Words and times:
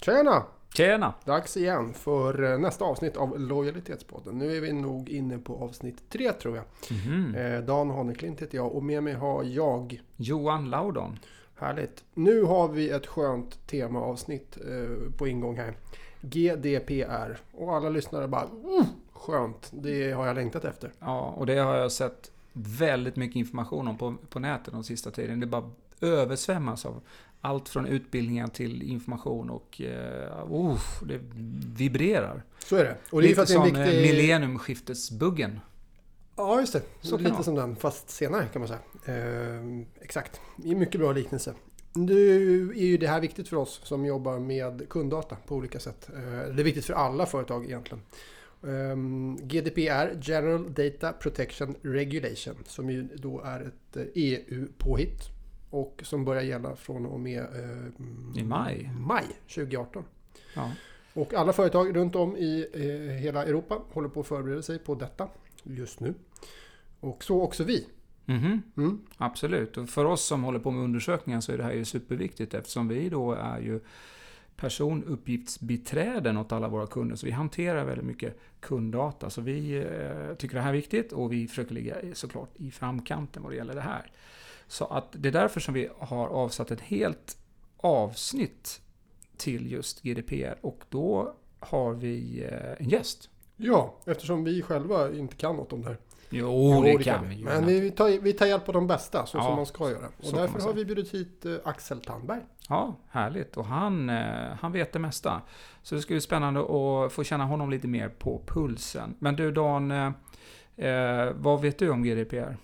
Tjena! 0.00 0.42
Tjena! 0.74 1.14
Dags 1.24 1.56
igen 1.56 1.94
för 1.94 2.52
eh, 2.52 2.58
nästa 2.58 2.84
avsnitt 2.84 3.16
av 3.16 3.40
Lojalitetspodden. 3.40 4.38
Nu 4.38 4.56
är 4.56 4.60
vi 4.60 4.72
nog 4.72 5.08
inne 5.08 5.38
på 5.38 5.56
avsnitt 5.56 6.10
tre 6.10 6.32
tror 6.32 6.56
jag. 6.56 6.64
Eh, 7.36 7.60
Dan 7.60 7.90
Haneklint 7.90 8.42
heter 8.42 8.58
jag 8.58 8.74
och 8.74 8.82
med 8.82 9.02
mig 9.02 9.14
har 9.14 9.44
jag. 9.44 10.02
Johan 10.16 10.70
Laudon. 10.70 11.18
Härligt. 11.56 12.04
Nu 12.14 12.42
har 12.42 12.68
vi 12.68 12.90
ett 12.90 13.06
skönt 13.06 13.66
temaavsnitt 13.66 14.56
eh, 14.56 15.12
på 15.18 15.28
ingång 15.28 15.56
här. 15.56 15.76
GDPR. 16.20 17.38
Och 17.52 17.76
alla 17.76 17.88
lyssnare 17.88 18.28
bara 18.28 18.44
oh, 18.44 18.86
skönt. 19.12 19.70
Det 19.72 20.12
har 20.12 20.26
jag 20.26 20.36
längtat 20.36 20.64
efter. 20.64 20.92
Ja, 20.98 21.20
och 21.20 21.46
det 21.46 21.58
har 21.58 21.76
jag 21.76 21.92
sett 21.92 22.30
väldigt 22.52 23.16
mycket 23.16 23.36
information 23.36 23.88
om 23.88 23.98
på, 23.98 24.14
på 24.28 24.38
nätet 24.38 24.72
de 24.72 24.84
sista 24.84 25.10
tiden. 25.10 25.40
Det 25.40 25.46
bara 25.46 25.70
översvämmas 26.00 26.86
av 26.86 27.00
allt 27.40 27.68
från 27.68 27.86
utbildningar 27.86 28.48
till 28.48 28.82
information 28.82 29.50
och 29.50 29.80
eh, 29.80 30.52
oh, 30.52 30.78
det 31.06 31.20
vibrerar. 31.76 32.42
Så 32.58 32.76
är 32.76 32.84
det. 32.84 32.96
Och 33.10 33.20
det 33.20 33.26
är 33.26 33.28
Lite 33.28 33.46
som 33.46 33.64
viktig... 33.64 33.82
viktig... 33.82 34.02
millenniumskiftesbuggen. 34.02 35.60
Ja, 36.36 36.60
just 36.60 36.72
det. 36.72 36.82
Så 37.00 37.16
Lite 37.16 37.30
vara. 37.30 37.42
som 37.42 37.54
den, 37.54 37.76
fast 37.76 38.10
senare 38.10 38.46
kan 38.52 38.62
man 38.62 38.68
säga. 38.68 38.80
Eh, 39.04 39.84
exakt. 40.00 40.40
Mycket 40.56 41.00
bra 41.00 41.12
liknelse. 41.12 41.54
Nu 41.92 42.60
är 42.70 42.86
ju 42.86 42.96
det 42.96 43.06
här 43.06 43.20
viktigt 43.20 43.48
för 43.48 43.56
oss 43.56 43.80
som 43.84 44.06
jobbar 44.06 44.38
med 44.38 44.88
kunddata 44.88 45.36
på 45.46 45.54
olika 45.54 45.80
sätt. 45.80 46.08
Eh, 46.14 46.54
det 46.54 46.62
är 46.62 46.64
viktigt 46.64 46.84
för 46.84 46.94
alla 46.94 47.26
företag 47.26 47.64
egentligen. 47.64 48.02
Ehm, 48.66 49.36
GDPR, 49.42 50.20
General 50.22 50.74
Data 50.74 51.12
Protection 51.12 51.74
Regulation, 51.82 52.56
som 52.66 52.90
ju 52.90 53.02
då 53.02 53.40
är 53.40 53.60
ett 53.60 53.96
eh, 53.96 54.02
EU-påhitt 54.14 55.37
och 55.70 56.00
som 56.04 56.24
börjar 56.24 56.42
gälla 56.42 56.76
från 56.76 57.06
och 57.06 57.20
med 57.20 57.40
eh, 57.42 58.40
I 58.40 58.44
maj. 58.44 58.90
maj 58.98 59.26
2018. 59.54 60.04
Ja. 60.54 60.72
Och 61.14 61.34
alla 61.34 61.52
företag 61.52 61.96
runt 61.96 62.16
om 62.16 62.36
i 62.36 62.66
eh, 62.74 63.14
hela 63.14 63.44
Europa 63.44 63.80
håller 63.92 64.08
på 64.08 64.20
att 64.20 64.26
förbereda 64.26 64.62
sig 64.62 64.78
på 64.78 64.94
detta 64.94 65.28
just 65.62 66.00
nu. 66.00 66.14
Och 67.00 67.24
så 67.24 67.42
också 67.42 67.64
vi. 67.64 67.86
Mhm. 68.24 68.62
Mm. 68.76 69.00
Absolut. 69.16 69.76
Och 69.76 69.88
för 69.88 70.04
oss 70.04 70.24
som 70.24 70.44
håller 70.44 70.58
på 70.58 70.70
med 70.70 70.84
undersökningar 70.84 71.40
så 71.40 71.52
är 71.52 71.58
det 71.58 71.64
här 71.64 71.72
ju 71.72 71.84
superviktigt 71.84 72.54
eftersom 72.54 72.88
vi 72.88 73.08
då 73.08 73.32
är 73.32 73.60
ju 73.60 73.80
personuppgiftsbiträden 74.56 76.36
åt 76.36 76.52
alla 76.52 76.68
våra 76.68 76.86
kunder. 76.86 77.16
Så 77.16 77.26
vi 77.26 77.32
hanterar 77.32 77.84
väldigt 77.84 78.06
mycket 78.06 78.38
kunddata. 78.60 79.30
Så 79.30 79.40
vi 79.40 79.76
eh, 79.76 80.34
tycker 80.34 80.56
det 80.56 80.62
här 80.62 80.68
är 80.68 80.76
viktigt 80.76 81.12
och 81.12 81.32
vi 81.32 81.48
försöker 81.48 81.74
ligga 81.74 81.96
såklart 82.12 82.50
i 82.56 82.70
framkanten 82.70 83.42
vad 83.42 83.52
det 83.52 83.56
gäller 83.56 83.74
det 83.74 83.80
här. 83.80 84.10
Så 84.68 84.84
att 84.84 85.06
det 85.12 85.28
är 85.28 85.32
därför 85.32 85.60
som 85.60 85.74
vi 85.74 85.88
har 85.98 86.28
avsatt 86.28 86.70
ett 86.70 86.80
helt 86.80 87.36
avsnitt 87.76 88.80
till 89.36 89.72
just 89.72 90.02
GDPR 90.02 90.58
och 90.60 90.84
då 90.88 91.34
har 91.60 91.92
vi 91.94 92.44
eh, 92.50 92.84
en 92.84 92.88
gäst. 92.88 93.30
Ja, 93.56 93.94
eftersom 94.06 94.44
vi 94.44 94.62
själva 94.62 95.12
inte 95.12 95.36
kan 95.36 95.56
något 95.56 95.72
om 95.72 95.82
det 95.82 95.88
här. 95.88 95.98
Jo, 96.30 96.82
det 96.82 97.04
kan 97.04 97.28
vi 97.28 97.34
ju. 97.34 97.44
Men 97.44 97.66
vi 97.66 97.90
tar, 97.90 98.20
vi 98.20 98.32
tar 98.32 98.46
hjälp 98.46 98.68
av 98.68 98.74
de 98.74 98.86
bästa, 98.86 99.26
så 99.26 99.38
Ja, 99.38 99.42
som 99.42 99.56
man 99.56 99.66
ska 99.66 99.90
göra. 99.90 100.06
Och 100.06 100.32
därför 100.32 100.60
har 100.60 100.72
vi 100.72 100.84
bjudit 100.84 101.14
hit 101.14 101.44
eh, 101.46 101.54
Axel 101.64 102.00
Tandberg. 102.00 102.40
Ja, 102.68 102.96
härligt. 103.10 103.56
Och 103.56 103.64
han, 103.64 104.10
eh, 104.10 104.54
han 104.60 104.72
vet 104.72 104.92
det 104.92 104.98
mesta. 104.98 105.42
Så 105.82 105.94
det 105.94 106.00
ska 106.00 106.14
bli 106.14 106.20
spännande 106.20 106.60
att 106.60 107.12
få 107.12 107.24
känna 107.24 107.44
honom 107.44 107.70
lite 107.70 107.88
mer 107.88 108.08
på 108.08 108.42
pulsen. 108.46 109.14
Men 109.18 109.36
du 109.36 109.52
Dan, 109.52 109.90
eh, 110.76 111.32
vad 111.34 111.60
vet 111.60 111.78
du 111.78 111.90
om 111.90 112.02
GDPR? 112.02 112.56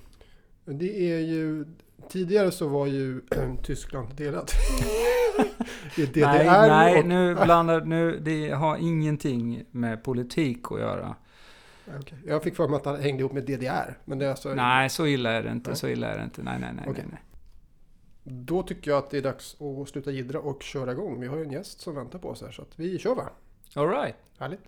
Det 0.65 1.13
är 1.13 1.19
ju... 1.19 1.65
Tidigare 2.09 2.51
så 2.51 2.69
var 2.69 2.87
ju 2.87 3.21
Tyskland 3.63 4.15
delat. 4.17 4.53
I 5.97 6.07
DDR 6.07 6.21
nej, 6.21 6.47
nej 6.69 6.99
och... 6.99 7.07
nu 7.07 7.35
blandar 7.35 7.81
nu. 7.81 8.19
Det 8.21 8.51
har 8.51 8.77
ingenting 8.77 9.65
med 9.71 10.05
politik 10.05 10.59
att 10.71 10.81
göra. 10.81 11.17
Okej. 12.01 12.19
Jag 12.27 12.43
fick 12.43 12.57
för 12.57 12.69
mig 12.69 12.77
att 12.77 12.85
han 12.85 13.01
hängde 13.01 13.21
ihop 13.21 13.33
med 13.33 13.45
DDR. 13.45 13.99
Men 14.05 14.19
det 14.19 14.27
är 14.27 14.31
alltså... 14.31 14.55
Nej, 14.55 14.91
så 14.91 15.07
illa 15.07 15.33
är 15.33 15.43
det 15.43 15.51
inte. 15.51 15.71
Nej. 15.71 15.77
Så 15.77 15.89
illa 15.89 16.07
är 16.07 16.19
det 16.19 16.25
inte. 16.25 16.43
Nej, 16.43 16.59
nej, 16.61 16.71
nej. 16.75 16.85
Okej. 16.89 17.05
nej, 17.11 17.13
nej. 17.13 17.21
Då 18.27 18.63
tycker 18.63 18.91
jag 18.91 18.99
att 18.99 19.11
det 19.11 19.19
är 19.19 19.23
dags 19.23 19.57
att 19.61 19.89
sluta 19.89 20.11
jiddra 20.11 20.39
och 20.41 20.63
köra 20.63 20.93
igång. 20.93 21.21
Vi 21.21 21.27
har 21.27 21.37
ju 21.37 21.43
en 21.43 21.53
gäst 21.53 21.81
som 21.81 21.95
väntar 21.95 22.19
på 22.19 22.29
oss 22.29 22.43
här, 22.43 22.51
så 22.51 22.63
att 22.63 22.79
vi 22.79 22.99
kör 22.99 23.15
va? 23.15 23.29
All 23.75 23.89
right. 23.89 24.17
Härligt. 24.39 24.61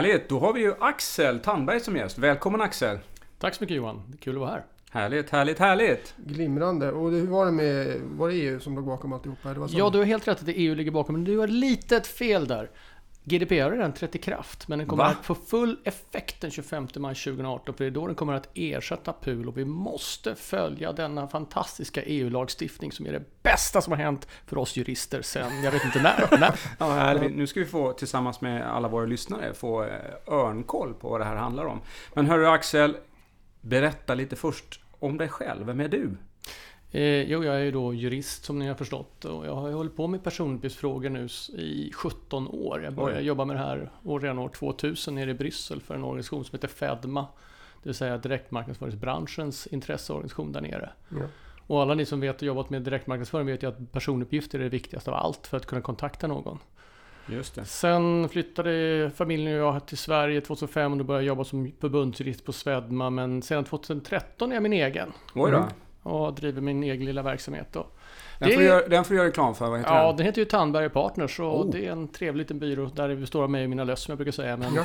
Härligt. 0.00 0.28
Då 0.28 0.38
har 0.38 0.52
vi 0.52 0.60
ju 0.60 0.74
Axel 0.80 1.40
Tandberg 1.40 1.80
som 1.80 1.96
gäst. 1.96 2.18
Välkommen 2.18 2.60
Axel. 2.60 2.98
Tack 3.38 3.54
så 3.54 3.62
mycket 3.64 3.76
Johan, 3.76 4.02
det 4.06 4.14
är 4.14 4.18
kul 4.18 4.34
att 4.34 4.40
vara 4.40 4.50
här. 4.50 4.64
Härligt, 4.90 5.30
härligt, 5.30 5.58
härligt. 5.58 6.14
Glimrande. 6.16 6.92
Och 6.92 7.10
hur 7.10 7.26
var 7.26 7.44
det 7.44 7.52
med... 7.52 8.00
Var 8.00 8.28
det 8.28 8.34
EU 8.34 8.60
som 8.60 8.74
låg 8.74 8.86
bakom 8.86 9.12
alltihopa? 9.12 9.54
Det 9.54 9.60
var 9.60 9.68
så? 9.68 9.78
Ja, 9.78 9.90
du 9.90 9.98
har 9.98 10.04
helt 10.04 10.28
rätt 10.28 10.40
att 10.40 10.46
det 10.46 10.52
EU 10.52 10.74
ligger 10.74 10.90
bakom, 10.90 11.14
men 11.14 11.24
du 11.24 11.38
har 11.38 11.46
lite 11.46 11.96
ett 11.96 12.06
fel 12.06 12.48
där. 12.48 12.70
GDPR 13.30 13.62
har 13.62 13.70
redan 13.70 13.92
trätt 13.92 14.14
i 14.14 14.18
kraft, 14.18 14.68
men 14.68 14.78
den 14.78 14.88
kommer 14.88 15.04
Va? 15.04 15.10
att 15.10 15.26
få 15.26 15.34
full 15.34 15.78
effekt 15.84 16.40
den 16.40 16.50
25 16.50 16.88
maj 16.96 17.14
2018, 17.14 17.74
för 17.74 17.84
det 17.84 17.88
är 17.88 17.90
då 17.90 18.06
den 18.06 18.16
kommer 18.16 18.32
att 18.32 18.48
ersätta 18.54 19.12
PUL 19.12 19.48
och 19.48 19.58
vi 19.58 19.64
måste 19.64 20.34
följa 20.34 20.92
denna 20.92 21.28
fantastiska 21.28 22.02
EU-lagstiftning 22.02 22.92
som 22.92 23.06
är 23.06 23.12
det 23.12 23.42
bästa 23.42 23.80
som 23.80 23.92
har 23.92 23.98
hänt 23.98 24.28
för 24.46 24.58
oss 24.58 24.76
jurister 24.76 25.22
sen, 25.22 25.62
jag 25.62 25.72
vet 25.72 25.84
inte 25.84 26.02
när. 26.02 26.28
när. 26.40 26.60
Ja, 26.78 26.90
härligt. 26.90 27.36
Nu 27.36 27.46
ska 27.46 27.60
vi 27.60 27.66
få 27.66 27.92
tillsammans 27.92 28.40
med 28.40 28.70
alla 28.70 28.88
våra 28.88 29.06
lyssnare 29.06 29.54
få 29.54 29.84
eh, 29.84 29.90
örnkoll 30.26 30.94
på 30.94 31.08
vad 31.08 31.20
det 31.20 31.24
här 31.24 31.36
handlar 31.36 31.64
om. 31.64 31.80
Men 32.14 32.26
hörru 32.26 32.46
Axel, 32.46 32.96
berätta 33.60 34.14
lite 34.14 34.36
först 34.36 34.80
om 34.98 35.16
dig 35.16 35.28
själv. 35.28 35.66
Vem 35.66 35.80
är 35.80 35.88
du? 35.88 36.16
Eh, 36.92 37.22
jo, 37.22 37.44
jag 37.44 37.54
är 37.54 37.60
ju 37.60 37.70
då 37.70 37.94
jurist 37.94 38.44
som 38.44 38.58
ni 38.58 38.68
har 38.68 38.74
förstått 38.74 39.24
och 39.24 39.46
jag 39.46 39.54
har 39.54 39.68
ju 39.68 39.74
hållit 39.74 39.96
på 39.96 40.06
med 40.06 40.24
personuppgiftsfrågor 40.24 41.08
nu 41.10 41.28
i 41.58 41.92
17 41.94 42.48
år. 42.48 42.82
Jag 42.84 42.94
började 42.94 43.20
Oj. 43.20 43.26
jobba 43.26 43.44
med 43.44 43.56
det 43.56 43.60
här 43.60 43.90
år, 44.04 44.20
redan 44.20 44.38
år 44.38 44.48
2000 44.48 45.14
nere 45.14 45.30
i 45.30 45.34
Bryssel 45.34 45.80
för 45.80 45.94
en 45.94 46.04
organisation 46.04 46.44
som 46.44 46.56
heter 46.56 46.68
Fedma. 46.68 47.26
Det 47.82 47.88
vill 47.88 47.94
säga 47.94 48.18
direktmarknadsföringsbranschens 48.18 49.66
intresseorganisation 49.66 50.52
där 50.52 50.60
nere. 50.60 50.90
Ja. 51.08 51.26
Och 51.66 51.82
alla 51.82 51.94
ni 51.94 52.04
som 52.04 52.20
vet 52.20 52.36
och 52.36 52.42
jobbat 52.42 52.70
med 52.70 52.82
direktmarknadsföring 52.82 53.46
vet 53.46 53.62
ju 53.62 53.68
att 53.68 53.92
personuppgifter 53.92 54.58
är 54.58 54.62
det 54.62 54.68
viktigaste 54.68 55.10
av 55.10 55.16
allt 55.16 55.46
för 55.46 55.56
att 55.56 55.66
kunna 55.66 55.80
kontakta 55.80 56.26
någon. 56.26 56.58
Just 57.26 57.54
det. 57.54 57.64
Sen 57.64 58.28
flyttade 58.28 59.10
familjen 59.14 59.60
och 59.60 59.66
jag 59.66 59.86
till 59.86 59.98
Sverige 59.98 60.40
2005 60.40 60.92
och 60.92 60.98
då 60.98 61.04
började 61.04 61.24
jag 61.24 61.28
jobba 61.28 61.44
som 61.44 61.72
förbundsjurist 61.80 62.44
på 62.44 62.52
Svedma. 62.52 63.10
Men 63.10 63.42
sedan 63.42 63.64
2013 63.64 64.50
är 64.52 64.56
jag 64.56 64.62
min 64.62 64.72
egen 64.72 65.12
Oj 65.34 65.50
då. 65.50 65.68
Och 66.02 66.34
driver 66.34 66.60
min 66.60 66.82
egen 66.82 67.04
lilla 67.04 67.22
verksamhet. 67.22 67.66
Då. 67.72 67.86
Den, 68.38 68.50
får 68.50 68.56
du 68.60 68.64
göra, 68.64 68.88
den 68.88 69.04
får 69.04 69.10
du 69.10 69.16
göra 69.18 69.28
reklam 69.28 69.54
för. 69.54 69.70
Vad 69.70 69.78
heter 69.78 69.94
Ja, 69.94 70.06
den? 70.06 70.16
den 70.16 70.26
heter 70.26 70.38
ju 70.38 70.44
Tandberg 70.44 70.88
Partners 70.88 71.40
och 71.40 71.60
Oh. 71.60 71.70
det 71.72 71.86
är 71.86 71.92
en 71.92 72.08
trevlig 72.08 72.42
liten 72.44 72.58
byrå 72.58 72.90
där 72.94 73.08
det 73.08 73.16
består 73.16 73.42
av 73.42 73.50
mig 73.50 73.64
och 73.64 73.70
mina 73.70 73.84
löss 73.84 74.00
som 74.02 74.12
jag 74.12 74.16
brukar 74.18 74.32
säga. 74.32 74.56
Men 74.56 74.74
Ja. 74.74 74.84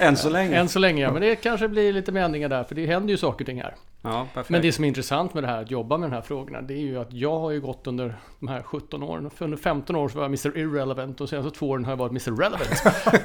Än 0.00 0.16
så 0.16 0.30
länge. 0.30 0.56
än 0.60 0.68
så 0.68 0.78
länge, 0.78 1.02
ja. 1.02 1.12
Men 1.12 1.22
det 1.22 1.36
kanske 1.36 1.68
blir 1.68 1.92
lite 1.92 2.12
med 2.12 2.24
ändringar 2.24 2.48
där 2.48 2.64
för 2.64 2.74
det 2.74 2.86
händer 2.86 3.10
ju 3.10 3.16
saker 3.16 3.44
och 3.44 3.46
ting 3.46 3.62
här. 3.62 3.74
Ja, 4.02 4.26
perfekt. 4.34 4.50
Men 4.50 4.62
det 4.62 4.72
som 4.72 4.84
är 4.84 4.88
intressant 4.88 5.34
med 5.34 5.42
det 5.42 5.46
här 5.46 5.62
att 5.62 5.70
jobba 5.70 5.96
med 5.96 6.10
de 6.10 6.14
här 6.14 6.22
frågorna 6.22 6.62
det 6.62 6.74
är 6.74 6.78
ju 6.78 6.98
att 6.98 7.12
jag 7.12 7.38
har 7.38 7.50
ju 7.50 7.60
gått 7.60 7.86
under 7.86 8.16
de 8.38 8.48
här 8.48 8.62
17 8.62 9.02
åren. 9.02 9.30
För 9.30 9.44
under 9.44 9.58
15 9.58 9.96
år 9.96 10.08
så 10.08 10.18
var 10.18 10.24
jag 10.24 10.28
Mr 10.28 10.58
Irrelevant 10.58 11.20
och 11.20 11.28
senaste 11.28 11.58
två 11.58 11.68
åren 11.68 11.84
har 11.84 11.92
jag 11.92 11.96
varit 11.96 12.10
Mr 12.10 12.36
Relevant. 12.36 12.82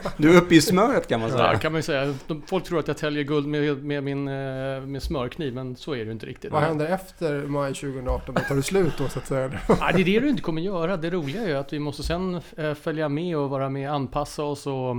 Du 0.18 0.34
är 0.34 0.42
uppe 0.42 0.56
i 0.56 0.62
smöret 0.62 1.08
kan 1.08 1.20
man 1.20 1.32
säga. 1.32 1.54
Ja, 1.54 1.60
kan 1.60 1.72
man 1.72 1.80
ju 1.80 1.84
säga. 1.84 2.16
Folk 2.46 2.64
tror 2.64 2.80
att 2.80 2.88
jag 2.88 2.98
täljer 2.98 3.24
guld 3.24 3.48
med, 3.48 3.84
med 3.84 4.04
min 4.04 4.28
eh, 4.28 4.34
med 4.82 5.04
smörkniv 5.04 5.54
men 5.54 5.76
så 5.76 5.92
är 5.92 5.98
det 5.98 6.04
ju 6.04 6.12
inte 6.12 6.26
riktigt. 6.26 6.52
Vad 6.52 6.62
händer 6.62 6.86
efter 6.86 7.46
maj 7.46 7.74
2018? 7.74 8.36
Då 8.36 8.42
tar 8.42 8.56
det 8.56 8.64
slut 8.64 8.94
då 8.98 9.08
så 9.08 9.20
att 9.20 9.28
säga? 9.28 9.52
Ja, 9.68 9.92
det 9.96 10.02
är 10.02 10.06
det 10.06 10.20
du 10.20 10.30
inte 10.30 10.42
kommer 10.42 10.62
göra. 10.62 10.98
Det 10.98 11.10
roliga 11.10 11.42
är 11.42 11.48
ju 11.48 11.56
att 11.56 11.74
vi 11.74 11.80
måste 11.80 12.04
sen 12.04 12.42
eh, 12.58 12.74
följa 12.74 13.10
med 13.10 13.38
och 13.38 13.50
vara 13.50 13.70
med, 13.70 13.92
anpassa 13.92 14.44
oss 14.44 14.68
och 14.68 14.96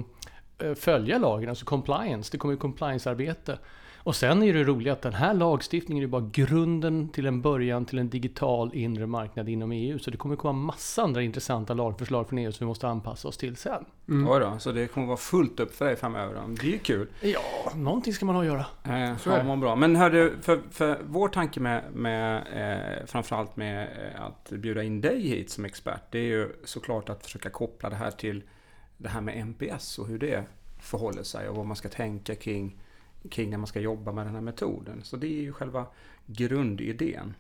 eh, 0.59 0.75
följa 0.75 1.19
lagen, 1.19 1.49
alltså 1.49 1.65
compliance. 1.65 2.33
Det 2.33 2.39
kommer 2.39 2.55
ju 2.55 2.59
compliance-arbete. 2.61 3.59
Och 4.07 4.17
sen 4.17 4.43
är 4.43 4.53
det 4.53 4.65
roliga 4.65 4.93
att 4.93 5.03
den 5.03 5.15
här 5.15 5.35
lagstiftningen 5.35 6.05
är 6.05 6.09
bara 6.09 6.31
grunden 6.33 7.09
till 7.09 7.27
en 7.27 7.43
början 7.43 7.85
till 7.85 7.99
en 7.99 8.09
digital 8.09 8.71
inre 8.75 9.07
marknad 9.07 9.49
inom 9.49 9.73
EU. 9.73 9.99
Så 9.99 10.11
det 10.11 10.17
kommer 10.17 10.37
komma 10.37 10.53
massa 10.53 11.03
andra 11.03 11.23
intressanta 11.23 11.75
lagförslag 11.75 12.29
från 12.29 12.39
EU 12.39 12.53
som 12.53 12.65
vi 12.65 12.69
måste 12.69 12.89
anpassa 12.89 13.29
oss 13.29 13.37
till 13.37 13.57
sen. 13.57 13.85
Mm. 14.09 14.29
Oj 14.29 14.41
då, 14.41 14.59
så 14.59 14.73
det 14.73 14.87
kommer 14.87 15.07
vara 15.07 15.17
fullt 15.17 15.61
upp 15.61 15.75
för 15.75 15.85
dig 15.85 15.97
framöver. 15.97 16.43
Det 16.61 16.67
är 16.67 16.73
ju 16.73 16.79
kul. 16.79 17.09
Ja, 17.21 17.41
någonting 17.75 18.13
ska 18.13 18.27
man 18.27 18.35
ha 18.35 18.43
att 18.43 18.47
göra. 18.47 18.67
Eh, 18.85 19.17
Så 19.17 19.31
ja, 19.31 19.43
vad 19.43 19.59
bra. 19.59 19.77
Men 19.77 19.97
hörru, 19.97 20.37
för, 20.41 20.61
för 20.71 20.99
vår 21.07 21.29
tanke 21.29 21.61
med, 21.61 21.83
med 21.93 22.37
eh, 22.37 23.07
framförallt 23.07 23.57
med 23.57 23.83
eh, 23.83 24.23
att 24.23 24.51
bjuda 24.51 24.83
in 24.83 25.01
dig 25.01 25.21
hit 25.21 25.51
som 25.51 25.65
expert, 25.65 26.03
det 26.11 26.19
är 26.19 26.23
ju 26.25 26.49
såklart 26.65 27.09
att 27.09 27.25
försöka 27.25 27.51
koppla 27.51 27.91
det 27.91 27.97
här 27.97 28.11
till 28.11 28.43
det 28.97 29.09
här 29.09 29.21
med 29.21 29.47
NPS 29.47 29.99
och 29.99 30.07
hur 30.07 30.19
det 30.19 30.45
förhåller 30.81 31.23
sig 31.23 31.49
och 31.49 31.57
vad 31.57 31.67
man 31.67 31.77
ska 31.77 31.89
tänka 31.89 32.35
kring, 32.35 32.77
kring 33.31 33.51
när 33.51 33.59
man 33.59 33.67
ska 33.67 33.81
jobba 33.81 34.13
med 34.13 34.27
den 34.27 34.35
här 34.35 34.41
metoden. 34.41 35.01
Så 35.05 35.17
det 35.17 35.27
är 35.27 35.43
ju 35.43 35.53
själva 35.53 35.87
grundidén. 36.27 37.35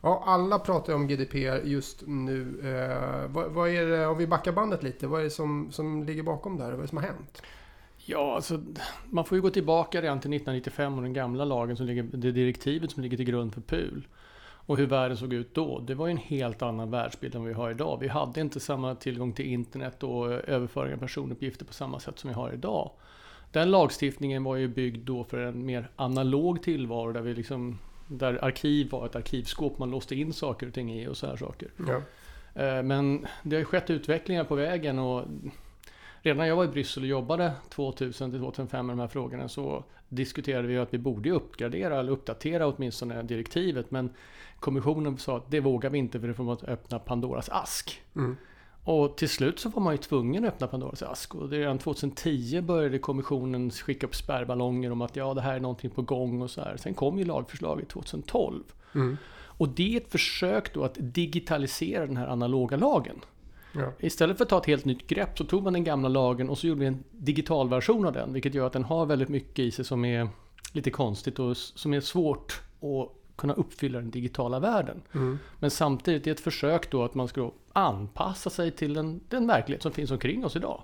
Ja, 0.00 0.22
alla 0.26 0.58
pratar 0.58 0.94
om 0.94 1.08
GDPR 1.08 1.64
just 1.64 2.02
nu. 2.06 2.60
Eh, 2.62 3.30
vad, 3.30 3.50
vad, 3.50 3.68
är 3.68 3.86
det, 3.86 4.06
om 4.06 4.18
vi 4.18 4.26
backar 4.26 4.52
bandet 4.52 4.82
lite, 4.82 5.06
vad 5.06 5.20
är 5.20 5.24
det 5.24 5.30
som, 5.30 5.72
som 5.72 6.02
ligger 6.02 6.22
bakom 6.22 6.56
det 6.56 6.64
här? 6.64 6.70
Vad 6.70 6.78
är 6.78 6.82
det 6.82 6.88
som 6.88 6.98
har 6.98 7.04
hänt? 7.04 7.42
Ja, 7.96 8.34
alltså, 8.34 8.62
man 9.10 9.24
får 9.24 9.36
ju 9.36 9.42
gå 9.42 9.50
tillbaka 9.50 10.02
redan 10.02 10.20
till 10.20 10.32
1995 10.32 10.94
och 10.96 11.02
den 11.02 11.12
gamla 11.12 11.44
lagen, 11.44 11.76
som 11.76 11.86
ligger, 11.86 12.02
det 12.02 12.32
direktivet 12.32 12.90
som 12.90 13.02
ligger 13.02 13.16
till 13.16 13.26
grund 13.26 13.54
för 13.54 13.60
PUL. 13.60 14.06
Och 14.66 14.76
hur 14.76 14.86
världen 14.86 15.16
såg 15.16 15.32
ut 15.32 15.54
då. 15.54 15.80
Det 15.80 15.94
var 15.94 16.06
ju 16.06 16.10
en 16.10 16.16
helt 16.16 16.62
annan 16.62 16.90
världsbild 16.90 17.34
än 17.34 17.44
vi 17.44 17.52
har 17.52 17.70
idag. 17.70 17.98
Vi 18.00 18.08
hade 18.08 18.40
inte 18.40 18.60
samma 18.60 18.94
tillgång 18.94 19.32
till 19.32 19.46
internet 19.46 20.02
och 20.02 20.32
överföring 20.32 20.94
av 20.94 20.98
personuppgifter 20.98 21.64
på 21.64 21.72
samma 21.72 22.00
sätt 22.00 22.18
som 22.18 22.28
vi 22.28 22.34
har 22.34 22.52
idag. 22.52 22.90
Den 23.56 23.70
lagstiftningen 23.70 24.44
var 24.44 24.56
ju 24.56 24.68
byggd 24.68 25.06
då 25.06 25.24
för 25.24 25.38
en 25.38 25.66
mer 25.66 25.88
analog 25.96 26.62
tillvaro 26.62 27.12
där 27.12 27.20
vi 27.20 27.34
liksom 27.34 27.78
där 28.06 28.44
arkiv 28.44 28.90
var 28.90 29.06
ett 29.06 29.16
arkivskåp 29.16 29.78
man 29.78 29.90
låste 29.90 30.14
in 30.14 30.32
saker 30.32 30.66
och 30.66 30.74
ting 30.74 30.94
i 30.94 31.08
och 31.08 31.16
så 31.16 31.26
här 31.26 31.36
saker. 31.36 31.68
Ja. 31.88 32.02
Eh, 32.62 32.82
Men 32.82 33.26
det 33.42 33.56
har 33.56 33.60
ju 33.60 33.64
skett 33.64 33.90
utvecklingar 33.90 34.44
på 34.44 34.54
vägen 34.54 34.98
och 34.98 35.24
redan 36.22 36.38
när 36.38 36.44
jag 36.44 36.56
var 36.56 36.64
i 36.64 36.68
Bryssel 36.68 37.02
och 37.02 37.08
jobbade 37.08 37.52
2000 37.68 38.30
till 38.30 38.40
2005 38.40 38.86
med 38.86 38.96
de 38.96 39.00
här 39.00 39.08
frågorna 39.08 39.48
så 39.48 39.84
diskuterade 40.08 40.68
vi 40.68 40.78
att 40.78 40.94
vi 40.94 40.98
borde 40.98 41.30
uppgradera 41.30 42.00
eller 42.00 42.12
uppdatera 42.12 42.66
åtminstone 42.66 43.22
direktivet. 43.22 43.90
Men 43.90 44.10
kommissionen 44.60 45.18
sa 45.18 45.36
att 45.36 45.50
det 45.50 45.60
vågar 45.60 45.90
vi 45.90 45.98
inte 45.98 46.20
för 46.20 46.28
det 46.28 46.34
får 46.34 46.44
man 46.44 46.56
öppna 46.66 46.98
Pandoras 46.98 47.48
ask. 47.48 48.02
Mm. 48.16 48.36
Och 48.86 49.16
till 49.16 49.28
slut 49.28 49.58
så 49.58 49.68
var 49.68 49.82
man 49.82 49.94
ju 49.94 49.98
tvungen 49.98 50.44
att 50.44 50.54
öppna 50.54 50.66
Pandoras 50.66 51.02
ask. 51.02 51.34
Och 51.34 51.50
redan 51.50 51.78
2010 51.78 52.60
började 52.60 52.98
kommissionen 52.98 53.70
skicka 53.70 54.06
upp 54.06 54.14
spärrballonger 54.14 54.92
om 54.92 55.02
att 55.02 55.16
ja, 55.16 55.34
det 55.34 55.40
här 55.40 55.54
är 55.54 55.60
någonting 55.60 55.90
på 55.90 56.02
gång 56.02 56.42
och 56.42 56.50
så 56.50 56.60
här. 56.60 56.76
Sen 56.76 56.94
kom 56.94 57.18
ju 57.18 57.24
lagförslaget 57.24 57.88
2012. 57.88 58.62
Mm. 58.94 59.16
Och 59.32 59.68
det 59.68 59.94
är 59.94 60.00
ett 60.00 60.12
försök 60.12 60.74
då 60.74 60.84
att 60.84 60.96
digitalisera 60.98 62.06
den 62.06 62.16
här 62.16 62.26
analoga 62.26 62.76
lagen. 62.76 63.16
Ja. 63.72 63.92
Istället 63.98 64.36
för 64.36 64.44
att 64.44 64.48
ta 64.48 64.58
ett 64.58 64.66
helt 64.66 64.84
nytt 64.84 65.06
grepp 65.06 65.38
så 65.38 65.44
tog 65.44 65.62
man 65.62 65.72
den 65.72 65.84
gamla 65.84 66.08
lagen 66.08 66.50
och 66.50 66.58
så 66.58 66.66
gjorde 66.66 66.80
vi 66.80 66.86
en 66.86 67.04
digital 67.10 67.68
version 67.68 68.06
av 68.06 68.12
den. 68.12 68.32
Vilket 68.32 68.54
gör 68.54 68.66
att 68.66 68.72
den 68.72 68.84
har 68.84 69.06
väldigt 69.06 69.28
mycket 69.28 69.58
i 69.58 69.70
sig 69.70 69.84
som 69.84 70.04
är 70.04 70.28
lite 70.72 70.90
konstigt 70.90 71.38
och 71.38 71.56
som 71.56 71.94
är 71.94 72.00
svårt 72.00 72.62
att 72.80 73.15
kunna 73.36 73.52
uppfylla 73.52 73.98
den 73.98 74.10
digitala 74.10 74.60
världen. 74.60 75.02
Mm. 75.12 75.38
Men 75.58 75.70
samtidigt 75.70 76.26
är 76.26 76.30
ett 76.30 76.40
försök 76.40 76.90
då 76.90 77.04
att 77.04 77.14
man 77.14 77.28
ska 77.28 77.52
anpassa 77.72 78.50
sig 78.50 78.70
till 78.70 78.94
den, 78.94 79.20
den 79.28 79.46
verklighet 79.46 79.82
som 79.82 79.92
finns 79.92 80.10
omkring 80.10 80.44
oss 80.44 80.56
idag. 80.56 80.82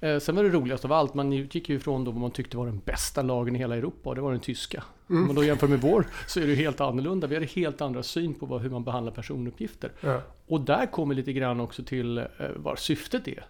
Eh, 0.00 0.18
sen 0.18 0.36
var 0.36 0.44
det 0.44 0.50
roligast 0.50 0.84
av 0.84 0.92
allt, 0.92 1.14
man 1.14 1.32
utgick 1.32 1.68
ju 1.68 1.76
ifrån 1.76 2.04
då 2.04 2.10
vad 2.10 2.20
man 2.20 2.30
tyckte 2.30 2.56
var 2.56 2.66
den 2.66 2.80
bästa 2.84 3.22
lagen 3.22 3.56
i 3.56 3.58
hela 3.58 3.76
Europa 3.76 4.08
och 4.08 4.14
det 4.14 4.20
var 4.20 4.30
den 4.30 4.40
tyska. 4.40 4.84
Mm. 5.10 5.22
Om 5.22 5.26
man 5.26 5.36
då 5.36 5.44
jämför 5.44 5.68
med 5.68 5.80
vår 5.80 6.06
så 6.26 6.40
är 6.40 6.46
det 6.46 6.54
helt 6.54 6.80
annorlunda. 6.80 7.26
Vi 7.26 7.34
har 7.34 7.42
helt 7.42 7.80
andra 7.80 8.02
syn 8.02 8.34
på 8.34 8.46
vad, 8.46 8.60
hur 8.60 8.70
man 8.70 8.84
behandlar 8.84 9.12
personuppgifter. 9.12 9.92
Ja. 10.00 10.20
Och 10.46 10.60
där 10.60 10.86
kommer 10.86 11.14
lite 11.14 11.32
grann 11.32 11.60
också 11.60 11.82
till 11.82 12.18
eh, 12.18 12.24
vad 12.56 12.78
syftet 12.78 13.28
är. 13.28 13.46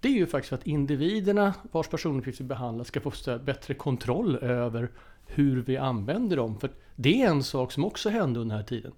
Det 0.00 0.08
är 0.08 0.12
ju 0.12 0.26
faktiskt 0.26 0.52
att 0.52 0.66
individerna 0.66 1.54
vars 1.72 1.88
personuppgifter 1.88 2.44
behandlas 2.44 2.88
ska 2.88 3.00
få 3.00 3.38
bättre 3.38 3.74
kontroll 3.74 4.36
över 4.36 4.90
hur 5.26 5.62
vi 5.62 5.76
använder 5.76 6.36
dem. 6.36 6.58
För 6.60 6.70
det 6.96 7.22
är 7.22 7.28
en 7.28 7.42
sak 7.42 7.72
som 7.72 7.84
också 7.84 8.08
hände 8.08 8.40
under 8.40 8.54
den 8.54 8.62
här 8.62 8.68
tiden. 8.68 8.92